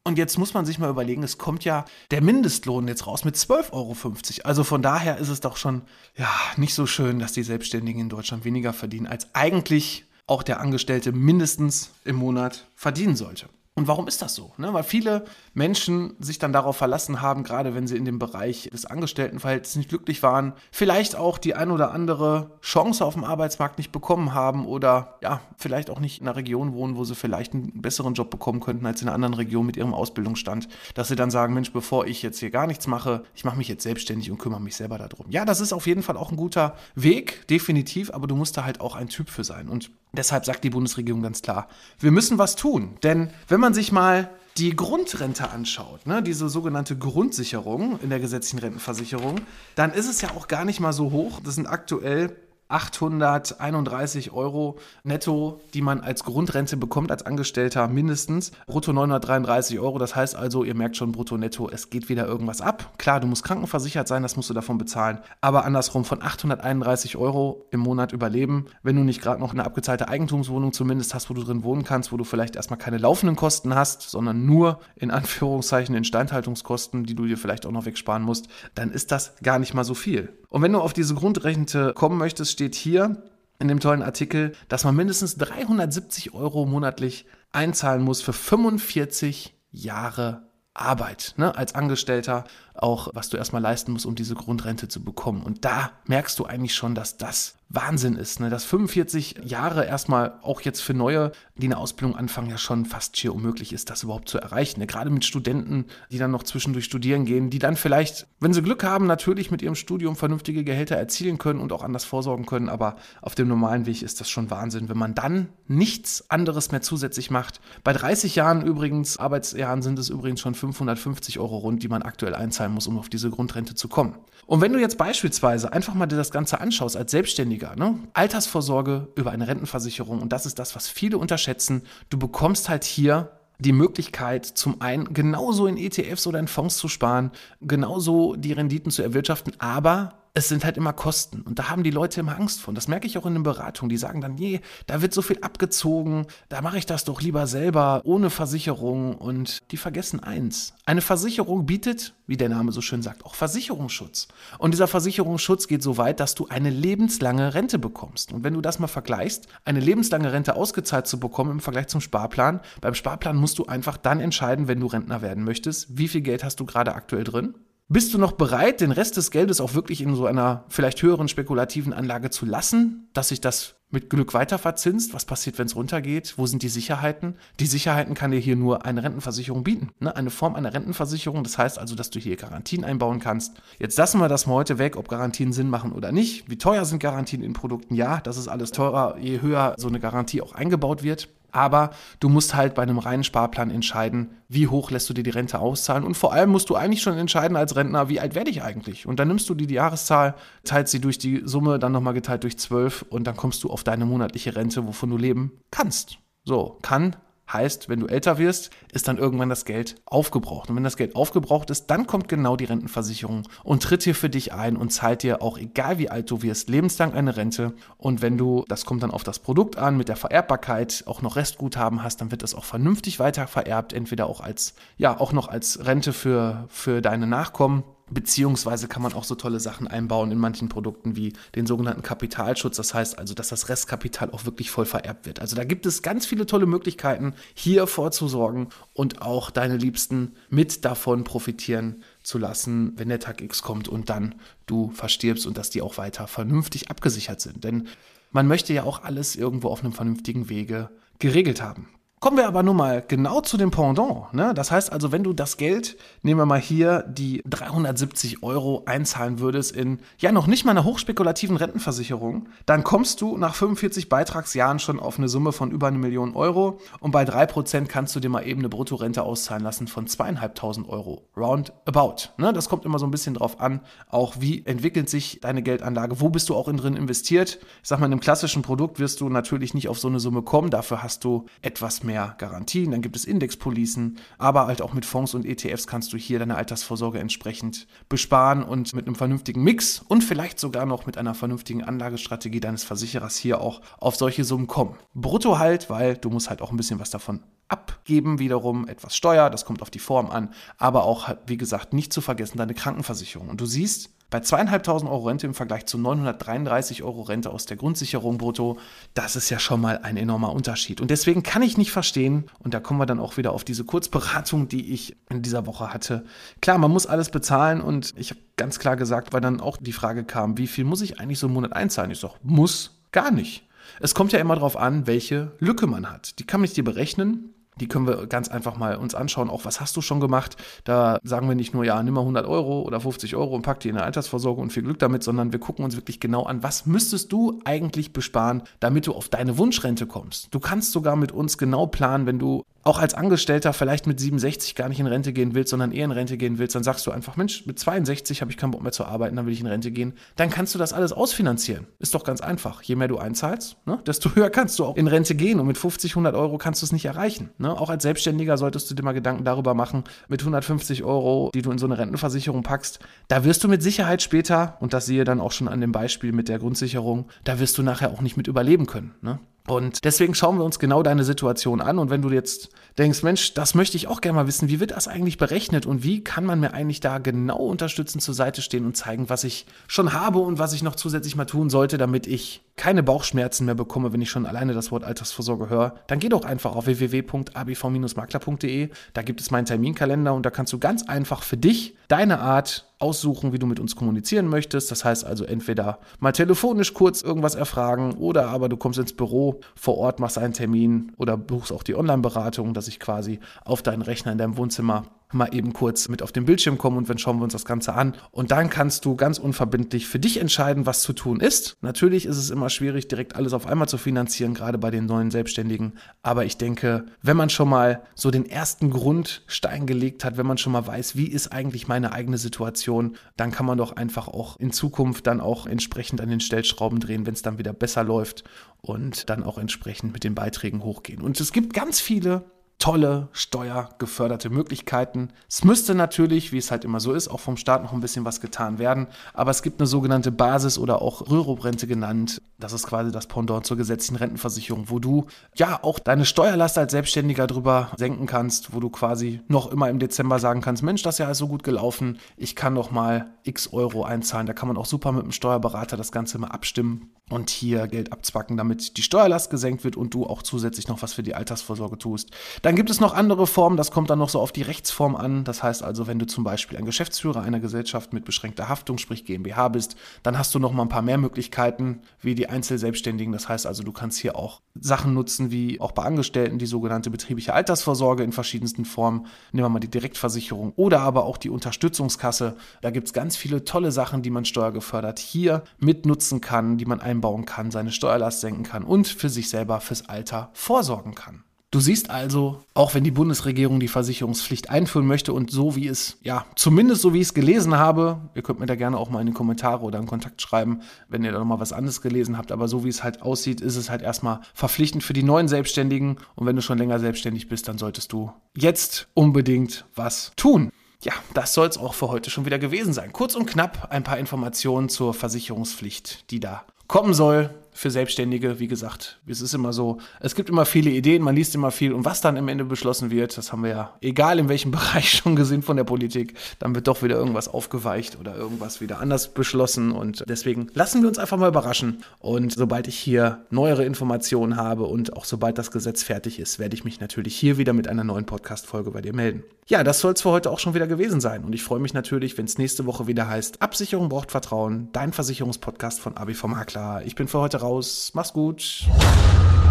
Und 0.05 0.17
jetzt 0.17 0.39
muss 0.39 0.55
man 0.55 0.65
sich 0.65 0.79
mal 0.79 0.91
überlegen, 0.91 1.25
es 1.25 1.39
kommt 1.39 1.65
ja 1.65 1.87
der 2.13 2.23
Mindestlohn 2.23 2.87
jetzt 2.87 3.07
raus 3.07 3.25
mit 3.25 3.35
12,50 3.35 3.73
Euro. 3.73 3.97
Also 4.45 4.63
von 4.63 4.81
daher 4.81 5.19
ist 5.19 5.29
es 5.29 5.41
doch 5.41 5.57
schon, 5.57 5.83
ja, 6.17 6.31
nicht 6.57 6.75
so 6.75 6.87
schön, 6.87 7.19
dass 7.19 7.33
die 7.33 7.43
Selbstständigen 7.43 8.01
in 8.01 8.09
Deutschland 8.11 8.45
weniger 8.45 8.73
verdienen, 8.73 9.09
als 9.09 9.35
eigentlich 9.35 10.05
auch 10.31 10.43
der 10.43 10.61
Angestellte 10.61 11.13
mindestens 11.13 11.91
im 12.05 12.17
Monat 12.17 12.67
verdienen 12.77 13.17
sollte. 13.17 13.49
Und 13.75 13.89
warum 13.89 14.09
ist 14.09 14.21
das 14.21 14.35
so? 14.35 14.53
Ne? 14.59 14.75
Weil 14.75 14.83
viele 14.83 15.25
Menschen 15.55 16.15
sich 16.19 16.39
dann 16.39 16.53
darauf 16.53 16.77
verlassen 16.77 17.23
haben, 17.23 17.45
gerade 17.45 17.75
wenn 17.75 17.87
sie 17.87 17.97
in 17.97 18.05
dem 18.05 18.19
Bereich 18.19 18.69
des 18.73 18.85
Angestelltenverhältnisses 18.85 19.77
nicht 19.77 19.89
glücklich 19.89 20.23
waren, 20.23 20.53
vielleicht 20.71 21.17
auch 21.17 21.39
die 21.39 21.55
ein 21.55 21.71
oder 21.71 21.93
andere 21.93 22.59
Chance 22.61 23.05
auf 23.05 23.15
dem 23.15 23.25
Arbeitsmarkt 23.25 23.79
nicht 23.79 23.91
bekommen 23.91 24.35
haben 24.35 24.67
oder 24.67 25.19
ja, 25.23 25.41
vielleicht 25.57 25.89
auch 25.89 26.01
nicht 26.01 26.21
in 26.21 26.29
einer 26.29 26.37
Region 26.37 26.75
wohnen, 26.75 26.97
wo 26.97 27.05
sie 27.05 27.15
vielleicht 27.15 27.55
einen 27.55 27.81
besseren 27.81 28.15
Job 28.15 28.29
bekommen 28.29 28.61
könnten 28.61 28.85
als 28.87 29.03
in 29.03 29.09
einer 29.09 29.15
anderen 29.15 29.35
Region 29.35 29.65
mit 29.65 29.77
ihrem 29.77 29.95
Ausbildungsstand, 29.95 30.69
dass 30.95 31.09
sie 31.09 31.17
dann 31.17 31.31
sagen, 31.31 31.55
Mensch, 31.55 31.73
bevor 31.73 32.07
ich 32.07 32.23
jetzt 32.23 32.41
hier 32.41 32.51
gar 32.51 32.67
nichts 32.67 32.87
mache, 32.87 33.23
ich 33.35 33.45
mache 33.45 33.57
mich 33.57 33.69
jetzt 33.69 33.85
selbstständig 33.85 34.31
und 34.31 34.39
kümmere 34.39 34.61
mich 34.61 34.77
selber 34.77 34.99
darum. 34.99 35.27
Ja, 35.31 35.45
das 35.45 35.61
ist 35.61 35.73
auf 35.73 35.87
jeden 35.87 36.03
Fall 36.03 36.17
auch 36.17 36.33
ein 36.33 36.37
guter 36.37 36.77
Weg, 36.97 37.47
definitiv, 37.49 38.13
aber 38.13 38.27
du 38.27 38.37
musst 38.37 38.57
da 38.57 38.65
halt 38.65 38.81
auch 38.81 38.97
ein 38.97 39.09
Typ 39.09 39.31
für 39.31 39.45
sein. 39.45 39.69
Und 39.69 39.91
deshalb 40.13 40.45
sagt 40.45 40.65
die 40.65 40.71
Bundesregierung 40.71 41.23
ganz 41.23 41.43
klar, 41.43 41.69
wir 41.99 42.11
müssen 42.11 42.39
was 42.39 42.57
tun. 42.57 42.97
Denn 43.03 43.31
wenn 43.49 43.61
man 43.61 43.75
sich 43.75 43.93
mal 43.93 44.31
die 44.57 44.75
Grundrente 44.75 45.51
anschaut, 45.51 46.07
ne, 46.07 46.23
diese 46.23 46.49
sogenannte 46.49 46.97
Grundsicherung 46.97 47.99
in 48.01 48.11
der 48.11 48.21
gesetzlichen 48.21 48.59
Rentenversicherung, 48.59 49.41
dann 49.75 49.93
ist 49.93 50.09
es 50.09 50.21
ja 50.21 50.31
auch 50.33 50.49
gar 50.49 50.65
nicht 50.65 50.81
mal 50.81 50.93
so 50.93 51.13
hoch. 51.13 51.41
Das 51.43 51.55
sind 51.55 51.67
aktuell 51.67 52.37
831 52.71 54.33
Euro 54.33 54.79
netto, 55.03 55.61
die 55.75 55.83
man 55.83 56.01
als 56.01 56.25
Grundrente 56.25 56.77
bekommt 56.77 57.11
als 57.11 57.25
Angestellter 57.25 57.89
mindestens. 57.89 58.53
Brutto 58.67 58.93
933 58.93 59.79
Euro. 59.81 59.99
Das 59.99 60.15
heißt 60.15 60.37
also, 60.37 60.65
ihr 60.65 60.75
merkt 60.75 60.97
schon, 60.97 61.13
brutto 61.13 61.37
netto, 61.37 61.69
es 61.69 61.91
geht 61.91 62.09
wieder 62.09 62.27
irgendwas 62.27 62.61
ab. 62.61 62.95
Klar, 62.99 63.21
du 63.21 63.27
musst 63.27 63.45
krankenversichert 63.45 64.09
sein, 64.09 64.23
das 64.23 64.37
musst 64.37 64.51
du 64.51 64.55
davon 64.55 64.79
bezahlen. 64.79 65.19
Aber 65.41 65.65
andersrum 65.65 66.05
von 66.05 66.23
831 66.23 67.17
Euro 67.17 67.67
im 67.71 67.81
Monat 67.81 68.13
überleben, 68.13 68.67
wenn 68.83 68.97
du 68.97 69.03
nicht 69.03 69.21
gerade 69.21 69.41
noch 69.41 69.53
eine 69.53 69.65
abgezahlte 69.65 70.09
Eigentumswohnung 70.09 70.73
zumindest 70.73 71.15
hast, 71.15 71.31
wo 71.31 71.35
du 71.35 71.43
drin 71.43 71.65
wohnen 71.65 71.85
kannst, 71.85 72.13
wo 72.13 72.17
du 72.17 72.25
vielleicht 72.25 72.57
erstmal 72.57 72.79
keine 72.79 72.99
laufenden 72.99 73.37
Kosten 73.37 73.75
hast, 73.75 74.03
sondern 74.03 74.47
nur 74.47 74.81
in 74.97 75.11
Anführungszeichen 75.11 75.95
Instandhaltungskosten, 75.95 77.05
die 77.05 77.15
du 77.15 77.27
dir 77.27 77.37
vielleicht 77.37 77.67
auch 77.67 77.73
noch 77.73 77.87
wegsparen 77.87 78.23
musst, 78.23 78.49
dann 78.75 78.91
ist 78.91 79.11
das 79.13 79.35
gar 79.43 79.59
nicht 79.59 79.75
mal 79.75 79.85
so 79.85 79.95
viel. 79.95 80.33
Und 80.49 80.63
wenn 80.63 80.73
du 80.73 80.81
auf 80.81 80.93
diese 80.93 81.15
Grundrente 81.15 81.93
kommen 81.95 82.19
möchtest, 82.19 82.59
steht 82.61 82.75
hier 82.75 83.23
in 83.59 83.69
dem 83.69 83.81
tollen 83.81 84.03
Artikel, 84.03 84.53
dass 84.69 84.85
man 84.85 84.95
mindestens 84.95 85.37
370 85.37 86.35
Euro 86.35 86.67
monatlich 86.67 87.25
einzahlen 87.53 88.03
muss 88.03 88.21
für 88.21 88.35
45 88.35 89.55
Jahre 89.71 90.43
Arbeit 90.75 91.33
ne, 91.39 91.57
als 91.57 91.75
Angestellter, 91.75 92.45
auch 92.75 93.09
was 93.15 93.29
du 93.29 93.37
erstmal 93.37 93.63
leisten 93.63 93.93
musst, 93.93 94.07
um 94.07 94.15
diese 94.15 94.35
Grundrente 94.35 94.89
zu 94.89 95.03
bekommen. 95.03 95.43
Und 95.43 95.65
da 95.65 95.93
merkst 96.07 96.39
du 96.39 96.47
eigentlich 96.47 96.75
schon, 96.75 96.95
dass 96.95 97.17
das 97.17 97.57
Wahnsinn 97.73 98.17
ist, 98.17 98.41
ne? 98.41 98.51
dass 98.51 98.65
45 98.65 99.43
Jahre 99.45 99.87
erstmal 99.87 100.35
auch 100.43 100.61
jetzt 100.61 100.81
für 100.81 100.93
Neue, 100.93 101.31
die 101.55 101.67
eine 101.67 101.77
Ausbildung 101.77 102.17
anfangen, 102.17 102.51
ja 102.51 102.59
schon 102.59 102.85
fast 102.85 103.17
schier 103.17 103.33
unmöglich 103.33 103.73
ist, 103.73 103.91
das 103.91 104.03
überhaupt 104.03 104.29
zu 104.29 104.39
erreichen. 104.39 104.81
Ne? 104.81 104.89
Gerade 104.89 105.09
mit 105.09 105.25
Studenten, 105.25 105.85
die 106.11 106.19
dann 106.19 106.33
noch 106.33 106.43
zwischendurch 106.43 106.85
studieren 106.87 107.27
gehen, 107.27 107.49
die 107.49 107.61
dann 107.61 107.77
vielleicht, 107.77 108.27
wenn 108.41 108.53
sie 108.53 108.63
Glück 108.63 108.83
haben, 108.83 109.07
natürlich 109.07 109.53
mit 109.53 109.63
ihrem 109.63 109.77
Studium 109.77 110.17
vernünftige 110.17 110.65
Gehälter 110.65 110.97
erzielen 110.97 111.39
können 111.39 111.61
und 111.61 111.73
auch 111.73 111.85
anders 111.85 112.05
vorsorgen 112.05 112.45
können, 112.45 112.69
aber 112.69 112.97
auf 113.23 113.37
dem 113.37 113.47
normalen 113.47 113.87
Weg 113.87 114.03
ist 114.03 114.21
das 114.21 114.29
schon 114.29 114.51
Wahnsinn, 114.51 114.89
wenn 114.89 114.99
man 114.99 115.15
dann 115.15 115.49
nichts 115.69 116.29
anderes 116.29 116.73
mehr 116.73 116.83
zusätzlich 116.83 117.31
macht. 117.31 117.61
Bei 117.85 117.93
30 117.93 118.35
Jahren 118.35 118.67
übrigens, 118.67 119.17
Arbeitsjahren 119.17 119.83
sind 119.83 119.97
es 120.01 120.09
übrigens 120.09 120.41
schon 120.41 120.57
550 120.57 121.39
Euro 121.39 121.59
rund, 121.59 121.85
die 121.85 121.89
man 121.89 122.03
aktuell 122.03 122.35
einzahlen 122.35 122.70
auszahlen 122.71 122.75
muss, 122.75 122.87
um 122.87 122.99
auf 122.99 123.09
diese 123.09 123.31
Grundrente 123.31 123.75
zu 123.75 123.89
kommen. 123.89 124.17
Und 124.47 124.61
wenn 124.61 124.73
du 124.73 124.81
jetzt 124.81 124.99
beispielsweise 124.99 125.73
einfach 125.73 125.95
mal 125.95 126.07
dir 126.07 126.17
das 126.17 126.31
Ganze 126.31 126.61
anschaust 126.61 126.97
als 126.97 127.11
Selbstständiger, 127.11 127.77
ne? 127.77 127.99
Altersvorsorge 128.15 129.09
über 129.15 129.31
eine 129.31 129.47
Rentenversicherung, 129.47 130.21
und 130.21 130.33
das 130.33 130.47
ist 130.47 130.59
das, 130.59 130.75
was 130.75 130.89
viele 130.89 131.19
unterschätzen, 131.19 131.83
du 132.09 132.19
bekommst 132.19 132.69
halt 132.69 132.85
hier 132.85 133.33
die 133.59 133.73
Möglichkeit, 133.73 134.47
zum 134.47 134.81
einen 134.81 135.13
genauso 135.13 135.67
in 135.67 135.77
ETFs 135.77 136.27
oder 136.27 136.39
in 136.39 136.49
Fonds 136.49 136.79
zu 136.79 136.89
sparen, 136.89 137.31
genauso 137.61 138.35
die 138.35 138.53
Renditen 138.53 138.91
zu 138.91 139.03
erwirtschaften, 139.03 139.53
aber 139.59 140.20
es 140.35 140.49
sind 140.49 140.65
halt 140.65 140.77
immer 140.77 140.93
Kosten. 140.93 141.43
Und 141.43 141.59
da 141.59 141.69
haben 141.69 141.83
die 141.83 141.91
Leute 141.91 142.21
immer 142.21 142.39
Angst 142.39 142.61
vor. 142.61 142.73
Das 142.73 142.89
merke 142.89 143.07
ich 143.07 143.19
auch 143.19 143.27
in 143.27 143.35
den 143.35 143.43
Beratungen. 143.43 143.89
Die 143.89 143.97
sagen 143.97 144.21
dann, 144.21 144.37
nee, 144.37 144.61
da 144.87 145.03
wird 145.03 145.13
so 145.13 145.23
viel 145.23 145.39
abgezogen, 145.41 146.27
da 146.49 146.63
mache 146.63 146.79
ich 146.79 146.87
das 146.87 147.05
doch 147.05 147.21
lieber 147.21 147.47
selber, 147.47 148.03
ohne 148.05 148.31
Versicherung. 148.31 149.17
Und 149.17 149.59
die 149.71 149.77
vergessen 149.77 150.21
eins. 150.21 150.75
Eine 150.87 151.01
Versicherung 151.01 151.67
bietet, 151.67 152.15
wie 152.27 152.37
der 152.37 152.49
Name 152.49 152.73
so 152.73 152.81
schön 152.81 153.03
sagt, 153.03 153.25
auch 153.25 153.35
Versicherungsschutz. 153.35 154.29
Und 154.59 154.73
dieser 154.73 154.87
Versicherungsschutz 154.87 155.67
geht 155.67 155.83
so 155.83 155.99
weit, 155.99 156.21
dass 156.21 156.35
du 156.35 156.47
eine 156.49 156.71
lebenslange 156.71 157.55
Rente 157.55 157.79
bekommst. 157.79 158.33
Und 158.33 158.45
wenn 158.45 158.55
du 158.55 158.61
das 158.61 158.79
mal 158.79 158.87
vergleichst, 158.87 159.49
eine 159.65 159.81
lebenslange 159.81 160.33
Rente 160.33 160.55
ausgezahlt 160.55 161.07
zu 161.07 161.19
bekommen 161.19 161.51
im 161.51 161.61
Vergleich 161.61 161.89
zum 161.89 162.01
Sparplan, 162.01 162.61
beim 162.81 162.95
Sparplan 162.95 163.37
musst 163.37 163.59
du 163.59 163.67
einfach 163.67 163.97
dann 163.97 164.21
entscheiden, 164.21 164.69
wenn 164.69 164.81
du 164.81 164.87
Rentner 164.87 165.23
werden 165.23 165.45
möchtest, 165.45 165.99
wie 165.99 166.09
viel 166.09 166.21
Geld 166.21 166.45
hast 166.45 166.61
du 166.61 166.67
gerade 166.67 166.95
aktuell 166.95 167.25
drin 167.25 167.55
bist 167.91 168.15
du 168.15 168.19
noch 168.19 168.33
bereit, 168.33 168.81
den 168.81 168.93
Rest 168.93 169.17
des 169.17 169.33
Geldes 169.33 169.61
auch 169.61 169.75
wirklich 169.75 170.01
in 170.01 170.15
so 170.15 170.25
einer 170.25 170.65
vielleicht 170.69 171.03
höheren 171.03 171.27
spekulativen 171.27 171.93
Anlage 171.93 172.31
zu 172.31 172.47
lassen, 172.47 173.09
dass 173.13 173.29
sich 173.29 173.41
das 173.41 173.75
mit 173.91 174.09
Glück 174.09 174.33
weiter 174.33 174.59
verzinst? 174.59 175.13
Was 175.13 175.25
passiert, 175.25 175.59
wenn 175.59 175.67
es 175.67 175.75
runtergeht? 175.75 176.35
Wo 176.37 176.47
sind 176.47 176.63
die 176.63 176.69
Sicherheiten? 176.69 177.35
Die 177.59 177.67
Sicherheiten 177.67 178.15
kann 178.15 178.31
dir 178.31 178.39
hier 178.39 178.55
nur 178.55 178.85
eine 178.87 179.03
Rentenversicherung 179.03 179.65
bieten. 179.65 179.91
Ne? 179.99 180.15
Eine 180.15 180.31
Form 180.31 180.55
einer 180.55 180.73
Rentenversicherung. 180.73 181.43
Das 181.43 181.59
heißt 181.59 181.81
also, 181.81 181.97
dass 181.97 182.11
du 182.11 182.21
hier 182.21 182.37
Garantien 182.37 182.85
einbauen 182.85 183.19
kannst. 183.19 183.61
Jetzt 183.81 183.99
lassen 183.99 184.21
wir 184.21 184.29
das 184.29 184.47
mal 184.47 184.55
heute 184.55 184.79
weg, 184.79 184.97
ob 184.97 185.09
Garantien 185.09 185.53
Sinn 185.53 185.69
machen 185.69 185.91
oder 185.91 186.13
nicht. 186.13 186.49
Wie 186.49 186.59
teuer 186.59 186.85
sind 186.85 187.01
Garantien 187.01 187.43
in 187.43 187.55
Produkten? 187.55 187.97
Ja, 187.97 188.21
das 188.21 188.37
ist 188.37 188.47
alles 188.47 188.71
teurer, 188.71 189.17
je 189.19 189.41
höher 189.41 189.75
so 189.79 189.89
eine 189.89 189.99
Garantie 189.99 190.43
auch 190.43 190.53
eingebaut 190.53 191.03
wird. 191.03 191.29
Aber 191.53 191.91
du 192.21 192.29
musst 192.29 192.55
halt 192.55 192.75
bei 192.75 192.83
einem 192.83 192.99
reinen 192.99 193.25
Sparplan 193.25 193.71
entscheiden, 193.71 194.31
wie 194.49 194.69
hoch 194.69 194.91
lässt 194.91 195.09
du 195.09 195.15
dir 195.15 195.23
die 195.23 195.31
Rente 195.31 195.59
auszahlen. 195.59 196.05
Und 196.05 196.17
vor 196.17 196.33
allem 196.33 196.51
musst 196.51 196.71
du 196.71 196.77
eigentlich 196.77 197.03
schon 197.03 197.17
entscheiden 197.17 197.57
als 197.57 197.77
Rentner, 197.77 198.09
wie 198.09 198.21
alt 198.21 198.35
werde 198.35 198.51
ich 198.51 198.63
eigentlich. 198.63 199.07
Und 199.07 199.19
dann 199.21 199.29
nimmst 199.29 199.49
du 199.49 199.55
dir 199.55 199.67
die 199.67 199.75
Jahreszahl, 199.75 200.35
teilst 200.65 200.93
sie 200.93 201.01
durch 201.01 201.19
die 201.19 201.43
Summe, 201.45 201.79
dann 201.79 201.93
nochmal 201.93 202.15
geteilt 202.15 202.43
durch 202.45 202.59
12 202.59 203.07
und 203.09 203.27
dann 203.27 203.37
kommst 203.37 203.65
du 203.65 203.71
auf 203.71 203.85
deine 203.85 204.07
monatliche 204.07 204.57
Rente, 204.57 204.87
wovon 204.87 205.11
du 205.11 205.17
leben 205.17 205.53
kannst. 205.71 206.19
So, 206.45 206.79
kann 206.83 207.17
Heißt, 207.53 207.89
wenn 207.89 208.01
du 208.01 208.07
älter 208.07 208.39
wirst, 208.39 208.71
ist 208.93 209.09
dann 209.09 209.19
irgendwann 209.19 209.49
das 209.49 209.65
Geld 209.65 209.97
aufgebraucht. 210.05 210.71
Und 210.71 210.77
wenn 210.77 210.85
das 210.85 210.97
Geld 210.97 211.17
aufgebraucht 211.17 211.71
ist, 211.71 211.87
dann 211.87 212.07
kommt 212.07 212.29
genau 212.29 212.57
die 212.57 212.65
Rentenversicherung 212.65 213.49
und 213.65 213.83
tritt 213.83 214.03
hier 214.03 214.15
für 214.15 214.31
dich 214.31 214.53
ein 214.53 214.77
und 214.77 214.91
zahlt 214.91 215.23
dir 215.23 215.43
auch, 215.43 215.59
egal 215.59 215.99
wie 215.99 216.11
alt 216.11 216.31
du 216.31 216.43
wirst, 216.43 216.69
lebenslang 216.69 217.13
eine 217.13 217.37
Rente. 217.37 217.73
Und 217.99 218.23
wenn 218.23 218.39
du, 218.39 218.65
das 218.69 218.85
kommt 218.85 219.03
dann 219.03 219.11
auf 219.11 219.25
das 219.25 219.39
Produkt 219.39 219.77
an, 219.79 219.97
mit 219.97 220.09
der 220.09 220.17
Vererbbarkeit 220.17 221.05
auch 221.07 221.23
noch 221.23 221.37
Restguthaben 221.37 222.03
hast, 222.03 222.21
dann 222.21 222.31
wird 222.31 222.43
das 222.43 222.55
auch 222.55 222.65
vernünftig 222.65 223.19
weiter 223.19 223.47
vererbt, 223.47 223.93
entweder 223.93 224.27
auch 224.27 224.41
als, 224.41 224.75
ja, 224.97 225.19
auch 225.19 225.33
noch 225.33 225.49
als 225.49 225.85
Rente 225.87 226.13
für, 226.13 226.67
für 226.69 227.01
deine 227.01 227.27
Nachkommen 227.27 227.85
Beziehungsweise 228.11 228.89
kann 228.89 229.03
man 229.03 229.13
auch 229.13 229.25
so 229.25 229.37
tolle 229.37 229.61
Sachen 229.61 229.87
einbauen 229.87 230.33
in 230.33 230.39
manchen 230.39 230.69
Produkten 230.69 231.17
wie 231.17 231.33
den 231.55 231.67
sogenannten 231.67 232.03
Kapitalschutz. 232.03 232.77
Das 232.77 232.93
heißt 232.93 233.19
also, 233.19 233.35
dass 233.35 233.49
das 233.49 233.69
Restkapital 233.69 234.31
auch 234.33 234.45
wirklich 234.45 234.71
voll 234.71 234.85
vererbt 234.85 235.27
wird. 235.27 235.41
Also 235.41 235.55
da 235.55 235.65
gibt 235.65 235.87
es 235.87 236.03
ganz 236.03 236.27
viele 236.27 236.47
tolle 236.47 236.67
Möglichkeiten, 236.67 237.35
hier 237.55 237.87
vorzusorgen 237.87 238.69
und 238.95 239.23
auch 239.23 239.51
deine 239.51 239.77
Liebsten 239.77 240.35
mit 240.49 240.85
davon 240.85 241.23
profitieren 241.23 242.03
zu 242.23 242.39
lassen, 242.39 242.95
wenn 242.97 243.09
der 243.09 243.21
Tag 243.21 243.41
X 243.41 243.63
kommt 243.63 243.89
und 243.89 244.11
dann 244.11 244.35
du 244.67 244.91
verstirbst 244.91 245.47
und 245.47 245.57
dass 245.57 245.71
die 245.71 245.83
auch 245.83 245.97
weiter 245.97 246.27
vernünftig 246.27 246.91
abgesichert 246.91 247.41
sind. 247.41 247.63
Denn 247.65 247.89
man 248.33 248.49
möchte 248.49 248.73
ja 248.73 248.83
auch 248.83 249.03
alles 249.03 249.37
irgendwo 249.37 249.69
auf 249.69 249.83
einem 249.83 249.93
vernünftigen 249.93 250.49
Wege 250.49 250.91
geregelt 251.19 251.63
haben. 251.63 251.89
Kommen 252.23 252.37
wir 252.37 252.47
aber 252.47 252.63
nun 252.63 252.77
mal 252.77 253.03
genau 253.09 253.41
zu 253.41 253.57
dem 253.57 253.71
Pendant. 253.71 254.35
Ne? 254.35 254.53
Das 254.53 254.71
heißt 254.71 254.93
also, 254.93 255.11
wenn 255.11 255.25
du 255.25 255.33
das 255.33 255.57
Geld, 255.57 255.97
nehmen 256.21 256.39
wir 256.39 256.45
mal 256.45 256.61
hier, 256.61 257.03
die 257.09 257.43
370 257.49 258.43
Euro 258.43 258.83
einzahlen 258.85 259.39
würdest 259.39 259.75
in, 259.75 260.01
ja, 260.19 260.31
noch 260.31 260.47
nicht 260.47 260.67
mal 260.67 260.73
einer 260.73 260.85
hochspekulativen 260.85 261.57
Rentenversicherung, 261.57 262.51
dann 262.67 262.85
kommst 262.85 263.23
du 263.23 263.39
nach 263.39 263.55
45 263.55 264.11
Beitragsjahren 264.11 264.81
schon 264.81 265.01
auf 265.01 265.17
eine 265.17 265.31
Summe 265.31 265.53
von 265.53 265.71
über 265.71 265.87
eine 265.87 265.97
Million 265.97 266.37
Euro 266.37 266.79
und 266.99 267.11
bei 267.11 267.23
3% 267.23 267.87
kannst 267.87 268.15
du 268.15 268.21
dir 268.21 268.29
mal 268.29 268.47
eben 268.47 268.61
eine 268.61 268.69
Bruttorente 268.69 269.23
auszahlen 269.23 269.63
lassen 269.63 269.89
von 269.89 270.07
zweieinhalbtausend 270.07 270.91
Euro. 270.91 271.23
Roundabout. 271.39 272.35
Ne? 272.37 272.53
Das 272.53 272.69
kommt 272.69 272.85
immer 272.85 272.99
so 272.99 273.07
ein 273.07 273.11
bisschen 273.11 273.33
drauf 273.33 273.61
an, 273.61 273.81
auch 274.11 274.35
wie 274.41 274.67
entwickelt 274.67 275.09
sich 275.09 275.41
deine 275.41 275.63
Geldanlage, 275.63 276.21
wo 276.21 276.29
bist 276.29 276.51
du 276.51 276.55
auch 276.55 276.69
in 276.69 276.77
drin 276.77 276.97
investiert. 276.97 277.61
Ich 277.83 277.89
sag 277.89 277.99
mal, 277.99 278.05
in 278.05 278.13
einem 278.13 278.21
klassischen 278.21 278.61
Produkt 278.61 278.99
wirst 278.99 279.23
du 279.23 279.31
natürlich 279.31 279.73
nicht 279.73 279.89
auf 279.89 279.99
so 279.99 280.09
eine 280.09 280.21
Summe 280.21 280.43
kommen, 280.43 280.69
dafür 280.69 281.03
hast 281.03 281.25
du 281.25 281.47
etwas 281.63 282.03
mehr 282.03 282.10
mehr 282.11 282.35
Garantien, 282.39 282.91
dann 282.91 283.03
gibt 283.03 283.15
es 283.15 283.25
Indexpolicen, 283.25 284.19
aber 284.37 284.67
halt 284.67 284.83
auch 284.83 284.93
mit 284.93 285.07
Fonds 285.07 285.35
und 285.35 285.47
ETFs 285.47 285.87
kannst 285.87 286.13
du 286.13 286.17
hier 286.17 286.41
deine 286.41 286.57
Altersvorsorge 286.57 287.21
entsprechend 287.21 287.87
besparen 288.09 288.65
und 288.65 288.93
mit 288.95 289.07
einem 289.07 289.15
vernünftigen 289.15 289.63
Mix 289.63 290.01
und 290.01 290.25
vielleicht 290.25 290.59
sogar 290.59 290.87
noch 290.87 291.07
mit 291.07 291.17
einer 291.17 291.35
vernünftigen 291.35 291.85
Anlagestrategie 291.85 292.59
deines 292.59 292.83
Versicherers 292.83 293.37
hier 293.37 293.61
auch 293.61 293.81
auf 293.99 294.17
solche 294.17 294.43
Summen 294.43 294.67
kommen. 294.67 294.97
Brutto 295.15 295.59
halt, 295.59 295.89
weil 295.89 296.17
du 296.17 296.31
musst 296.31 296.51
halt 296.51 296.63
auch 296.63 296.73
ein 296.73 296.77
bisschen 296.77 296.99
was 296.99 297.11
davon 297.11 297.45
abgeben, 297.69 298.41
wiederum 298.41 298.89
etwas 298.89 299.17
Steuer, 299.17 299.49
das 299.49 299.65
kommt 299.65 299.83
auf 299.83 299.91
die 299.91 300.01
Form 300.01 300.31
an, 300.31 300.53
aber 300.79 301.05
auch, 301.05 301.31
wie 301.47 301.57
gesagt, 301.57 301.93
nicht 301.93 302.13
zu 302.13 302.21
vergessen 302.21 302.59
deine 302.59 302.75
Krankenversicherung. 302.75 303.49
Und 303.49 303.61
du 303.61 303.67
siehst, 303.67 304.11
bei 304.31 304.41
zweieinhalbtausend 304.41 305.11
Euro 305.11 305.27
Rente 305.27 305.47
im 305.47 305.55
Vergleich 305.55 305.87
zu 305.87 305.99
933 305.99 307.03
Euro 307.03 307.23
Rente 307.23 307.51
aus 307.51 307.67
der 307.67 307.77
Grundsicherung 307.77 308.39
brutto, 308.39 308.79
das 309.15 309.37
ist 309.37 309.51
ja 309.51 309.59
schon 309.59 309.81
mal 309.81 309.99
ein 309.99 310.17
enormer 310.17 310.53
Unterschied. 310.53 311.01
Und 311.01 311.11
deswegen 311.11 311.43
kann 311.43 311.63
ich 311.63 311.77
nicht 311.77 311.91
verstehen, 311.91 312.49
und 312.61 312.73
da 312.73 312.81
kommen 312.81 313.01
wir 313.01 313.07
dann 313.07 313.21
auch 313.21 313.37
wieder 313.37 313.53
auf 313.53 313.65
diese 313.65 313.85
Kurzberatung, 313.85 314.69
die 314.69 314.93
ich 314.93 315.17
in 315.29 315.43
dieser 315.43 315.67
Woche 315.67 315.93
hatte. 315.93 316.25
Klar, 316.61 316.79
man 316.79 316.91
muss 316.91 317.07
alles 317.07 317.31
bezahlen 317.31 317.81
und 317.81 318.15
ich 318.17 318.31
habe 318.31 318.41
ganz 318.57 318.79
klar 318.79 318.97
gesagt, 318.97 319.33
weil 319.33 319.41
dann 319.41 319.61
auch 319.61 319.77
die 319.77 319.93
Frage 319.93 320.25
kam, 320.25 320.57
wie 320.59 320.67
viel 320.67 320.85
muss 320.85 321.03
ich 321.03 321.19
eigentlich 321.19 321.39
so 321.39 321.49
im 321.49 321.53
Monat 321.53 321.73
einzahlen? 321.73 322.11
Ich 322.11 322.21
sage, 322.21 322.35
muss 322.43 323.01
gar 323.13 323.31
nicht. 323.31 323.67
Es 323.99 324.15
kommt 324.15 324.33
ja 324.33 324.39
immer 324.39 324.55
darauf 324.55 324.77
an, 324.77 325.07
welche 325.07 325.53
Lücke 325.59 325.87
man 325.87 326.11
hat. 326.11 326.39
Die 326.39 326.47
kann 326.47 326.63
ich 326.63 326.73
dir 326.73 326.85
berechnen. 326.85 327.55
Die 327.81 327.89
können 327.89 328.07
wir 328.07 328.27
ganz 328.27 328.49
einfach 328.49 328.77
mal 328.77 328.97
uns 328.97 329.15
anschauen. 329.15 329.51
Auch 329.51 329.65
was 329.65 329.81
hast 329.81 329.97
du 329.97 330.01
schon 330.01 330.21
gemacht? 330.21 330.57
Da 330.85 331.19
sagen 331.23 331.49
wir 331.49 331.55
nicht 331.55 331.75
nur, 331.75 331.85
ja, 331.85 332.03
nimm 332.03 332.15
mal 332.15 332.21
100 332.21 332.47
Euro 332.47 332.83
oder 332.83 333.01
50 333.01 333.35
Euro 333.37 333.55
und 333.55 333.63
pack 333.63 333.81
die 333.81 333.89
in 333.89 333.97
eine 333.97 334.05
Altersvorsorge 334.05 334.61
und 334.61 334.73
viel 334.73 334.83
Glück 334.83 334.99
damit, 334.99 335.23
sondern 335.23 335.53
wir 335.53 335.61
gucken 335.61 335.85
uns 335.85 335.97
wirklich 335.97 336.21
genau 336.21 336.45
an, 336.45 336.63
was 336.63 336.87
müsstest 336.87 337.33
du 337.33 337.61
eigentlich 337.65 338.13
besparen, 338.13 338.63
damit 338.79 339.07
du 339.07 339.13
auf 339.13 339.29
deine 339.29 339.59
Wunschrente 339.59 340.07
kommst. 340.07 340.49
Du 340.53 340.61
kannst 340.61 340.93
sogar 340.93 341.17
mit 341.17 341.33
uns 341.33 341.59
genau 341.59 341.87
planen, 341.87 342.27
wenn 342.27 342.39
du 342.39 342.65
auch 342.83 342.99
als 342.99 343.15
Angestellter 343.15 343.73
vielleicht 343.73 344.07
mit 344.07 344.19
67 344.19 344.75
gar 344.75 344.89
nicht 344.89 345.01
in 345.01 345.07
Rente 345.07 345.33
gehen 345.33 345.55
willst, 345.55 345.71
sondern 345.71 345.93
eher 345.93 346.05
in 346.05 346.11
Rente 346.13 346.37
gehen 346.37 346.59
willst, 346.59 346.75
dann 346.75 346.83
sagst 346.83 347.07
du 347.07 347.11
einfach, 347.11 347.37
Mensch, 347.37 347.67
mit 347.67 347.79
62 347.79 348.41
habe 348.41 348.51
ich 348.51 348.57
keinen 348.57 348.71
Bock 348.71 348.83
mehr 348.83 348.93
zu 348.93 349.05
arbeiten, 349.05 349.37
dann 349.37 349.47
will 349.47 349.53
ich 349.53 349.61
in 349.61 349.67
Rente 349.67 349.91
gehen. 349.91 350.15
Dann 350.37 350.51
kannst 350.51 350.75
du 350.75 350.79
das 350.79 350.93
alles 350.93 351.13
ausfinanzieren. 351.13 351.87
Ist 351.99 352.15
doch 352.15 352.25
ganz 352.25 352.41
einfach. 352.41 352.83
Je 352.83 352.97
mehr 352.97 353.09
du 353.09 353.19
einzahlst, 353.19 353.77
ne, 353.87 353.99
desto 354.07 354.31
höher 354.35 354.51
kannst 354.51 354.79
du 354.79 354.85
auch 354.85 354.97
in 354.97 355.07
Rente 355.07 355.35
gehen. 355.35 355.61
Und 355.61 355.67
mit 355.67 355.79
50, 355.79 356.13
100 356.13 356.35
Euro 356.35 356.59
kannst 356.59 356.83
du 356.83 356.87
es 356.87 356.93
nicht 356.93 357.05
erreichen. 357.05 357.51
Ne? 357.59 357.79
Auch 357.79 357.91
als 357.91 358.03
Selbstständiger 358.03 358.57
solltest 358.57 358.91
du 358.91 358.95
dir 358.95 359.03
mal 359.03 359.13
Gedanken 359.13 359.45
darüber 359.45 359.75
machen, 359.75 360.05
mit 360.29 360.41
150 360.41 361.05
Euro, 361.05 361.51
die 361.55 361.63
du 361.63 361.71
in 361.71 361.79
so 361.79 361.87
eine 361.87 361.99
Rentenversicherung 361.99 362.63
packst, 362.63 363.01
da 363.29 363.45
wirst 363.45 363.63
du 363.63 363.69
mit 363.69 363.83
Sicherheit 363.83 364.23
später, 364.23 364.77
und 364.81 364.93
das 364.93 365.07
sehe 365.07 365.25
dann 365.25 365.41
auch 365.41 365.53
schon 365.53 365.69
an 365.69 365.81
dem 365.81 365.93
Beispiel 365.93 366.33
mit 366.33 366.49
der 366.49 366.59
Grundsicherung, 366.59 367.27
da 367.45 367.59
wirst 367.61 367.77
du 367.79 367.83
nachher 367.83 368.11
auch 368.11 368.23
nicht 368.23 368.37
mit 368.37 368.47
überleben 368.47 368.87
können. 368.87 369.15
Ne? 369.21 369.39
Und 369.69 370.05
deswegen 370.05 370.35
schauen 370.35 370.59
wir 370.59 370.65
uns 370.65 370.79
genau 370.79 371.03
deine 371.03 371.25
Situation 371.25 371.81
an. 371.81 371.99
Und 371.99 372.11
wenn 372.11 372.23
du 372.23 372.31
jetzt 372.31 372.71
denkst, 372.99 373.23
Mensch, 373.23 373.55
das 373.55 373.75
möchte 373.75 373.97
ich 373.97 374.09
auch 374.09 374.21
gerne 374.21 374.37
mal 374.37 374.47
wissen, 374.47 374.69
wie 374.69 374.81
wird 374.81 374.91
das 374.91 375.09
eigentlich 375.09 375.39
berechnet 375.39 375.87
und 375.87 376.03
wie 376.03 376.25
kann 376.25 376.45
man 376.45 376.61
mir 376.61 376.75
eigentlich 376.75 377.01
da 377.01 377.19
genau 377.19 377.59
unterstützen, 377.59 378.21
zur 378.21 378.35
Seite 378.35 378.63
stehen 378.63 378.85
und 378.85 378.97
zeigen, 378.97 379.29
was 379.29 379.45
ich 379.45 379.67
schon 379.87 380.13
habe 380.13 380.41
und 380.41 380.59
was 380.59 380.73
ich 380.73 380.83
noch 380.83 380.97
zusätzlich 380.97 381.37
mal 381.37 381.45
tun 381.45 381.71
sollte, 381.71 381.99
damit 381.99 382.27
ich 382.27 382.63
keine 382.77 383.03
Bauchschmerzen 383.03 383.67
mehr 383.67 383.75
bekomme, 383.75 384.13
wenn 384.13 384.23
ich 384.23 384.31
schon 384.31 384.47
alleine 384.47 384.73
das 384.73 384.91
Wort 384.91 385.05
Altersvorsorge 385.05 385.69
höre, 385.69 385.97
dann 386.07 386.19
geh 386.19 386.31
doch 386.31 386.45
einfach 386.45 386.75
auf 386.75 386.87
www.abv-makler.de. 386.87 388.89
Da 389.13 389.23
gibt 389.23 389.41
es 389.41 389.51
meinen 389.51 389.67
Terminkalender 389.67 390.35
und 390.35 390.47
da 390.47 390.51
kannst 390.51 390.73
du 390.73 390.79
ganz 390.79 391.09
einfach 391.09 391.43
für 391.43 391.57
dich 391.57 391.97
deine 392.09 392.41
Art 392.41 392.90
aussuchen, 393.01 393.53
wie 393.53 393.59
du 393.59 393.67
mit 393.67 393.81
uns 393.81 393.97
kommunizieren 393.97 394.47
möchtest. 394.47 394.91
Das 394.91 395.05
heißt 395.05 395.25
also 395.25 395.45
entweder 395.45 395.99
mal 396.21 396.33
telefonisch 396.33 396.95
kurz 396.95 397.23
irgendwas 397.23 397.55
erfragen 397.55 398.15
oder 398.15 398.49
aber 398.49 398.69
du 398.69 398.77
kommst 398.77 398.99
ins 398.99 399.15
Büro 399.15 399.61
vor 399.75 399.99
Ort, 399.99 400.21
machst 400.21 400.39
einen 400.39 400.53
Termin 400.53 401.13
oder 401.17 401.37
buchst 401.37 401.73
auch 401.73 401.83
die 401.83 401.97
Online-Beratung, 401.97 402.75
dass 402.75 402.89
ich 402.89 403.01
quasi 403.01 403.41
auf 403.65 403.83
deinen 403.83 404.03
Rechner 404.03 404.33
in 404.33 404.39
deinem 404.39 404.57
Wohnzimmer 404.57 405.05
mal 405.33 405.55
eben 405.55 405.73
kurz 405.73 406.09
mit 406.09 406.23
auf 406.23 406.33
den 406.33 406.45
Bildschirm 406.45 406.79
kommen 406.79 406.99
und 406.99 407.09
dann 407.09 407.19
schauen 407.19 407.39
wir 407.39 407.45
uns 407.45 407.53
das 407.53 407.65
Ganze 407.65 407.95
an. 407.95 408.15
Und 408.31 408.51
dann 408.51 408.71
kannst 408.71 409.05
du 409.05 409.17
ganz 409.17 409.39
unverbindlich 409.39 410.07
für 410.07 410.19
dich 410.19 410.41
entscheiden, 410.41 410.87
was 410.87 411.03
zu 411.03 411.13
tun 411.13 411.41
ist. 411.41 411.77
Natürlich 411.81 412.27
ist 412.27 412.37
es 412.37 412.51
immer 412.51 412.71
schwierig, 412.71 413.09
direkt 413.09 413.37
alles 413.37 413.53
auf 413.53 413.67
einmal 413.67 413.89
zu 413.89 413.99
finanzieren, 413.99 414.55
gerade 414.55 414.79
bei 414.79 414.91
den 414.91 415.07
neuen 415.07 415.31
Selbstständigen. 415.31 415.95
Aber 416.23 416.45
ich 416.45 416.57
denke, 416.57 417.07
wenn 417.23 417.37
man 417.37 417.51
schon 417.51 417.69
mal 417.69 418.03
so 418.15 418.31
den 418.31 418.47
ersten 418.47 418.91
Grundstein 418.91 419.87
gelegt 419.87 420.25
hat, 420.25 420.37
wenn 420.37 420.47
man 420.47 420.59
schon 420.59 420.73
mal 420.73 420.87
weiß, 420.87 421.17
wie 421.17 421.27
ist 421.27 421.49
eigentlich 421.49 421.89
meine 421.89 422.13
eigene 422.13 422.39
Situation, 422.39 423.17
dann 423.37 423.53
kann 423.53 423.67
man 423.67 423.79
doch 423.79 423.97
einfach 423.97 424.29
auch 424.29 424.59
in 424.59 424.73
Zukunft 424.73 425.27
dann 425.27 425.41
auch 425.41 425.67
entsprechend 425.67 426.21
an 426.21 426.29
den 426.29 426.41
Stellschrauben 426.41 427.01
drehen, 427.01 427.27
wenn 427.27 427.35
es 427.35 427.43
dann 427.43 427.59
wieder 427.59 427.73
besser 427.73 428.05
läuft 428.05 428.45
und 428.81 429.31
dann 429.31 429.43
auch 429.43 429.59
entsprechend 429.59 430.13
mit 430.13 430.25
den 430.25 430.35
Beiträgen 430.35 430.83
hochgehen. 430.83 431.23
Und 431.23 431.41
es 431.41 431.53
gibt 431.53 431.75
ganz 431.75 432.01
viele 432.01 432.45
tolle 432.81 433.29
steuergeförderte 433.33 434.51
Möglichkeiten. 434.51 435.29
Es 435.49 435.63
müsste 435.63 435.95
natürlich, 435.95 436.51
wie 436.51 436.59
es 436.59 436.73
halt 436.73 436.85
immer 436.85 436.99
so 436.99 437.13
ist, 437.13 437.29
auch 437.29 437.39
vom 437.39 437.57
Staat 437.57 437.85
noch 437.85 437.93
ein 437.93 438.01
bisschen 438.01 438.25
was 438.25 438.41
getan 438.41 438.79
werden. 438.81 439.07
Aber 439.33 439.53
es 439.53 439.63
gibt 439.63 439.81
eine 439.81 439.87
sogenannte 439.87 440.33
Basis- 440.33 440.79
oder 440.79 441.01
auch 441.01 441.31
Rürup-Rente 441.31 441.87
genannt. 441.87 442.43
Das 442.61 442.73
ist 442.73 442.87
quasi 442.87 443.11
das 443.11 443.27
Pendant 443.27 443.67
zur 443.67 443.77
gesetzlichen 443.77 444.17
Rentenversicherung, 444.17 444.91
wo 444.91 444.99
du 444.99 445.27
ja 445.57 445.81
auch 445.83 445.99
deine 445.99 446.25
Steuerlast 446.25 446.79
als 446.79 446.93
Selbstständiger 446.93 447.47
drüber 447.47 447.91
senken 447.97 448.27
kannst, 448.27 448.75
wo 448.75 448.81
du 448.81 448.91
quasi 448.91 449.41
noch 449.49 449.71
immer 449.73 449.89
im 449.89 449.99
Dezember 449.99 450.39
sagen 450.39 450.61
kannst, 450.61 450.83
Mensch, 450.83 451.03
das 451.03 451.19
Jahr 451.19 451.31
ist 451.31 451.39
so 451.39 451.49
gut 451.49 451.63
gelaufen, 451.63 452.19
ich 452.37 452.55
kann 452.55 452.75
noch 452.75 452.91
mal 452.91 453.31
x 453.45 453.73
Euro 453.73 454.05
einzahlen. 454.05 454.47
Da 454.47 454.53
kann 454.53 454.69
man 454.69 454.77
auch 454.77 454.87
super 454.87 455.13
mit 455.13 455.25
dem 455.25 455.33
Steuerberater 455.33 455.97
das 455.97 456.13
Ganze 456.13 456.39
mal 456.39 456.49
abstimmen 456.49 457.11
und 457.31 457.49
hier 457.49 457.87
Geld 457.87 458.13
abzwacken, 458.13 458.57
damit 458.57 458.97
die 458.97 459.03
Steuerlast 459.03 459.51
gesenkt 459.51 459.85
wird 459.85 459.97
und 459.97 460.13
du 460.13 460.27
auch 460.27 460.43
zusätzlich 460.43 460.89
noch 460.89 461.01
was 461.03 461.15
für 461.15 461.23
die 461.23 461.35
Altersvorsorge 461.35 461.97
tust. 461.97 462.31
Dann 462.63 462.75
gibt 462.77 462.91
es 462.91 463.01
noch 463.01 463.15
andere 463.15 463.47
Formen, 463.47 463.77
das 463.77 463.91
kommt 463.91 464.11
dann 464.11 464.19
noch 464.19 464.29
so 464.29 464.41
auf 464.41 464.53
die 464.53 464.63
Rechtsform 464.63 465.15
an. 465.17 465.45
Das 465.45 465.63
heißt 465.63 465.83
also, 465.83 466.07
wenn 466.07 466.19
du 466.19 466.27
zum 466.27 466.45
Beispiel 466.45 466.77
ein 466.77 466.85
Geschäftsführer 466.85 467.41
einer 467.41 467.61
Gesellschaft 467.61 468.13
mit 468.13 468.25
beschränkter 468.25 468.69
Haftung, 468.69 468.99
sprich 468.99 469.25
GmbH 469.25 469.69
bist, 469.69 469.97
dann 470.23 470.37
hast 470.37 470.55
du 470.55 470.59
noch 470.59 470.73
mal 470.73 470.83
ein 470.83 470.89
paar 470.89 471.03
mehr 471.03 471.19
Möglichkeiten 471.19 472.03
wie 472.21 472.35
die 472.35 472.49
Einzelselbstständigen. 472.51 473.33
Das 473.33 473.49
heißt 473.49 473.67
also, 473.67 473.83
du 473.83 473.93
kannst 473.93 474.19
hier 474.19 474.37
auch 474.37 474.61
Sachen 474.75 475.15
nutzen, 475.15 475.51
wie 475.51 475.81
auch 475.81 475.93
bei 475.93 476.03
Angestellten 476.03 476.59
die 476.59 476.67
sogenannte 476.67 477.11
betriebliche 477.11 477.55
Altersvorsorge 477.55 478.23
in 478.23 478.33
verschiedensten 478.33 478.85
Formen. 478.85 479.27
Nehmen 479.53 479.65
wir 479.65 479.69
mal 479.71 479.81
die 479.81 479.89
Direktversicherung 479.91 480.73
oder 480.77 481.01
aber 481.01 481.25
auch 481.25 481.37
die 481.37 481.51
Unterstützungskasse. 481.51 482.57
Da 482.83 482.91
gibt 482.91 483.09
es 483.09 483.13
ganz 483.13 483.37
viele 483.37 483.65
tolle 483.65 483.93
Sachen, 483.93 484.23
die 484.23 484.31
man 484.31 484.45
steuergefördert 484.45 485.19
hier 485.19 485.65
mitnutzen 485.79 486.41
kann, 486.41 486.77
die 486.77 486.87
man 486.87 487.01
einbauen 487.01 487.45
kann, 487.45 487.71
seine 487.71 487.93
Steuerlast 487.93 488.41
senken 488.41 488.65
kann 488.65 488.85
und 488.85 489.07
für 489.09 489.29
sich 489.29 489.49
selber 489.49 489.81
fürs 489.81 490.09
Alter 490.09 490.51
vorsorgen 490.53 491.15
kann. 491.15 491.45
Du 491.73 491.79
siehst 491.79 492.11
also, 492.11 492.65
auch 492.75 492.95
wenn 492.95 493.05
die 493.05 493.13
Bundesregierung 493.13 493.79
die 493.79 493.87
Versicherungspflicht 493.87 494.71
einführen 494.71 495.07
möchte 495.07 495.33
und 495.33 495.53
so 495.53 495.77
wie 495.77 495.87
es, 495.87 496.19
ja, 496.21 496.45
zumindest 496.57 497.01
so 497.01 497.15
wie 497.15 497.19
ich 497.19 497.29
es 497.29 497.35
gelesen 497.35 497.77
habe, 497.77 498.29
ihr 498.35 498.43
könnt 498.43 498.59
mir 498.59 498.67
da 498.67 498.75
gerne 498.75 498.99
auch 498.99 499.09
mal 499.09 499.21
in 499.21 499.29
die 499.29 499.33
Kommentare 499.33 499.85
oder 499.85 500.01
in 500.01 500.07
Kontakt 500.07 500.43
schreiben, 500.43 500.81
wenn 501.09 501.23
ihr 501.23 501.31
da 501.31 501.39
nochmal 501.39 501.61
was 501.61 501.73
anderes 501.73 502.01
gelesen 502.01 502.37
habt, 502.37 502.51
aber 502.51 502.67
so 502.67 502.85
wie 502.85 502.89
es 502.89 503.05
halt 503.05 503.23
aussieht, 503.23 503.61
ist 503.61 503.77
es 503.77 503.89
halt 503.89 504.03
erstmal 504.03 504.41
verpflichtend 504.53 505.05
für 505.05 505.13
die 505.13 505.23
neuen 505.23 505.47
Selbstständigen 505.47 506.17
und 506.35 506.45
wenn 506.45 506.57
du 506.57 506.63
schon 506.63 506.77
länger 506.77 506.99
selbstständig 506.99 507.49
bist, 507.49 507.69
dann 507.69 507.79
solltest 507.79 508.13
du 508.13 508.33
jetzt 508.57 509.07
unbedingt 509.15 509.85
was 509.95 510.33
tun. 510.35 510.73
Ja, 511.05 511.13
das 511.35 511.55
soll 511.55 511.69
es 511.69 511.79
auch 511.79 511.95
für 511.95 512.09
heute 512.09 512.31
schon 512.31 512.47
wieder 512.47 512.59
gewesen 512.59 512.93
sein. 512.93 513.13
Kurz 513.13 513.37
und 513.37 513.47
knapp 513.47 513.93
ein 513.93 514.03
paar 514.03 514.19
Informationen 514.19 514.89
zur 514.89 515.15
Versicherungspflicht, 515.15 516.33
die 516.33 516.41
da 516.41 516.65
kommen 516.89 517.15
soll 517.15 517.55
für 517.73 517.91
Selbstständige. 517.91 518.59
Wie 518.59 518.69
gesagt, 518.69 519.19
es 519.27 519.41
ist 519.41 519.55
immer 519.55 519.73
so, 519.73 519.99
es 520.21 520.35
gibt 520.35 520.49
immer 520.49 520.67
viele 520.67 520.91
Ideen, 520.91 521.23
man 521.23 521.37
liest 521.37 521.55
immer 521.55 521.71
viel 521.71 521.93
und 521.93 522.05
was 522.05 522.21
dann 522.21 522.37
am 522.37 522.49
Ende 522.49 522.65
beschlossen 522.65 523.11
wird, 523.11 523.37
das 523.37 523.53
haben 523.53 523.63
wir 523.63 523.71
ja, 523.71 523.95
egal 524.01 524.39
in 524.39 524.49
welchem 524.49 524.71
Bereich 524.81 525.11
schon 525.11 525.37
gesehen 525.37 525.63
von 525.63 525.77
der 525.77 525.85
Politik, 525.85 526.35
dann 526.59 526.75
wird 526.75 526.89
doch 526.89 527.03
wieder 527.03 527.17
irgendwas 527.17 527.49
aufgeweicht 527.49 528.19
oder 528.19 528.37
irgendwas 528.37 528.81
wieder 528.81 529.01
anders 529.01 529.29
beschlossen 529.29 529.93
und 529.93 530.25
deswegen 530.29 530.69
lassen 530.75 531.03
wir 531.03 531.09
uns 531.09 531.19
einfach 531.19 531.37
mal 531.37 531.49
überraschen 531.49 532.03
und 532.19 532.53
sobald 532.53 532.89
ich 532.89 532.99
hier 532.99 533.45
neuere 533.51 533.85
Informationen 533.85 534.57
habe 534.57 534.85
und 534.85 535.17
auch 535.17 535.25
sobald 535.25 535.59
das 535.59 535.71
Gesetz 535.71 536.03
fertig 536.03 536.39
ist, 536.39 536.59
werde 536.59 536.75
ich 536.75 536.85
mich 536.85 537.01
natürlich 537.01 537.37
hier 537.37 537.59
wieder 537.59 537.73
mit 537.73 537.89
einer 537.89 538.05
neuen 538.05 538.27
Podcast-Folge 538.27 538.91
bei 538.91 539.01
dir 539.01 539.15
melden. 539.15 539.45
Ja, 539.71 539.85
das 539.85 540.01
soll 540.01 540.15
es 540.15 540.23
für 540.23 540.31
heute 540.31 540.51
auch 540.51 540.59
schon 540.59 540.75
wieder 540.75 540.89
gewesen 540.89 541.21
sein 541.21 541.45
und 541.45 541.55
ich 541.55 541.63
freue 541.63 541.79
mich 541.79 541.95
natürlich, 541.95 542.37
wenn 542.37 542.45
es 542.45 542.59
nächste 542.59 542.87
Woche 542.87 543.07
wieder 543.07 543.29
heißt, 543.29 543.63
Absicherung 543.63 544.09
braucht 544.09 544.33
Vertrauen, 544.33 544.89
dein 544.91 545.13
Versicherungspodcast 545.13 546.01
von 546.01 546.17
ABV 546.17 546.49
Makler. 546.49 547.03
Ich 547.07 547.15
bin 547.15 547.29
für 547.29 547.39
heute 547.39 547.61
raus. 547.61 548.11
Mach's 548.13 548.33
gut. 548.33 548.89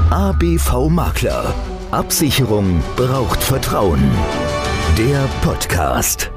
ABV 0.10 0.88
Makler. 0.88 1.54
Absicherung 1.92 2.82
braucht 2.96 3.44
Vertrauen. 3.44 4.00
Der 4.98 5.28
Podcast. 5.42 6.32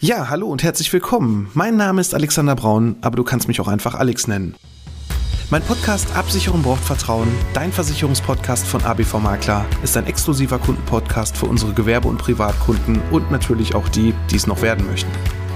Ja, 0.00 0.28
hallo 0.28 0.46
und 0.46 0.62
herzlich 0.62 0.92
willkommen. 0.92 1.50
Mein 1.54 1.76
Name 1.76 2.00
ist 2.00 2.14
Alexander 2.14 2.54
Braun, 2.54 2.94
aber 3.00 3.16
du 3.16 3.24
kannst 3.24 3.48
mich 3.48 3.60
auch 3.60 3.66
einfach 3.66 3.96
Alex 3.96 4.28
nennen. 4.28 4.54
Mein 5.50 5.62
Podcast 5.62 6.14
Absicherung 6.14 6.60
braucht 6.60 6.84
Vertrauen, 6.84 7.26
dein 7.54 7.72
Versicherungspodcast 7.72 8.66
von 8.66 8.84
ABV 8.84 9.14
Makler, 9.14 9.64
ist 9.82 9.96
ein 9.96 10.06
exklusiver 10.06 10.58
Kundenpodcast 10.58 11.38
für 11.38 11.46
unsere 11.46 11.72
Gewerbe- 11.72 12.08
und 12.08 12.18
Privatkunden 12.18 13.00
und 13.10 13.30
natürlich 13.30 13.74
auch 13.74 13.88
die, 13.88 14.12
die 14.30 14.36
es 14.36 14.46
noch 14.46 14.60
werden 14.60 14.86
möchten. 14.86 15.10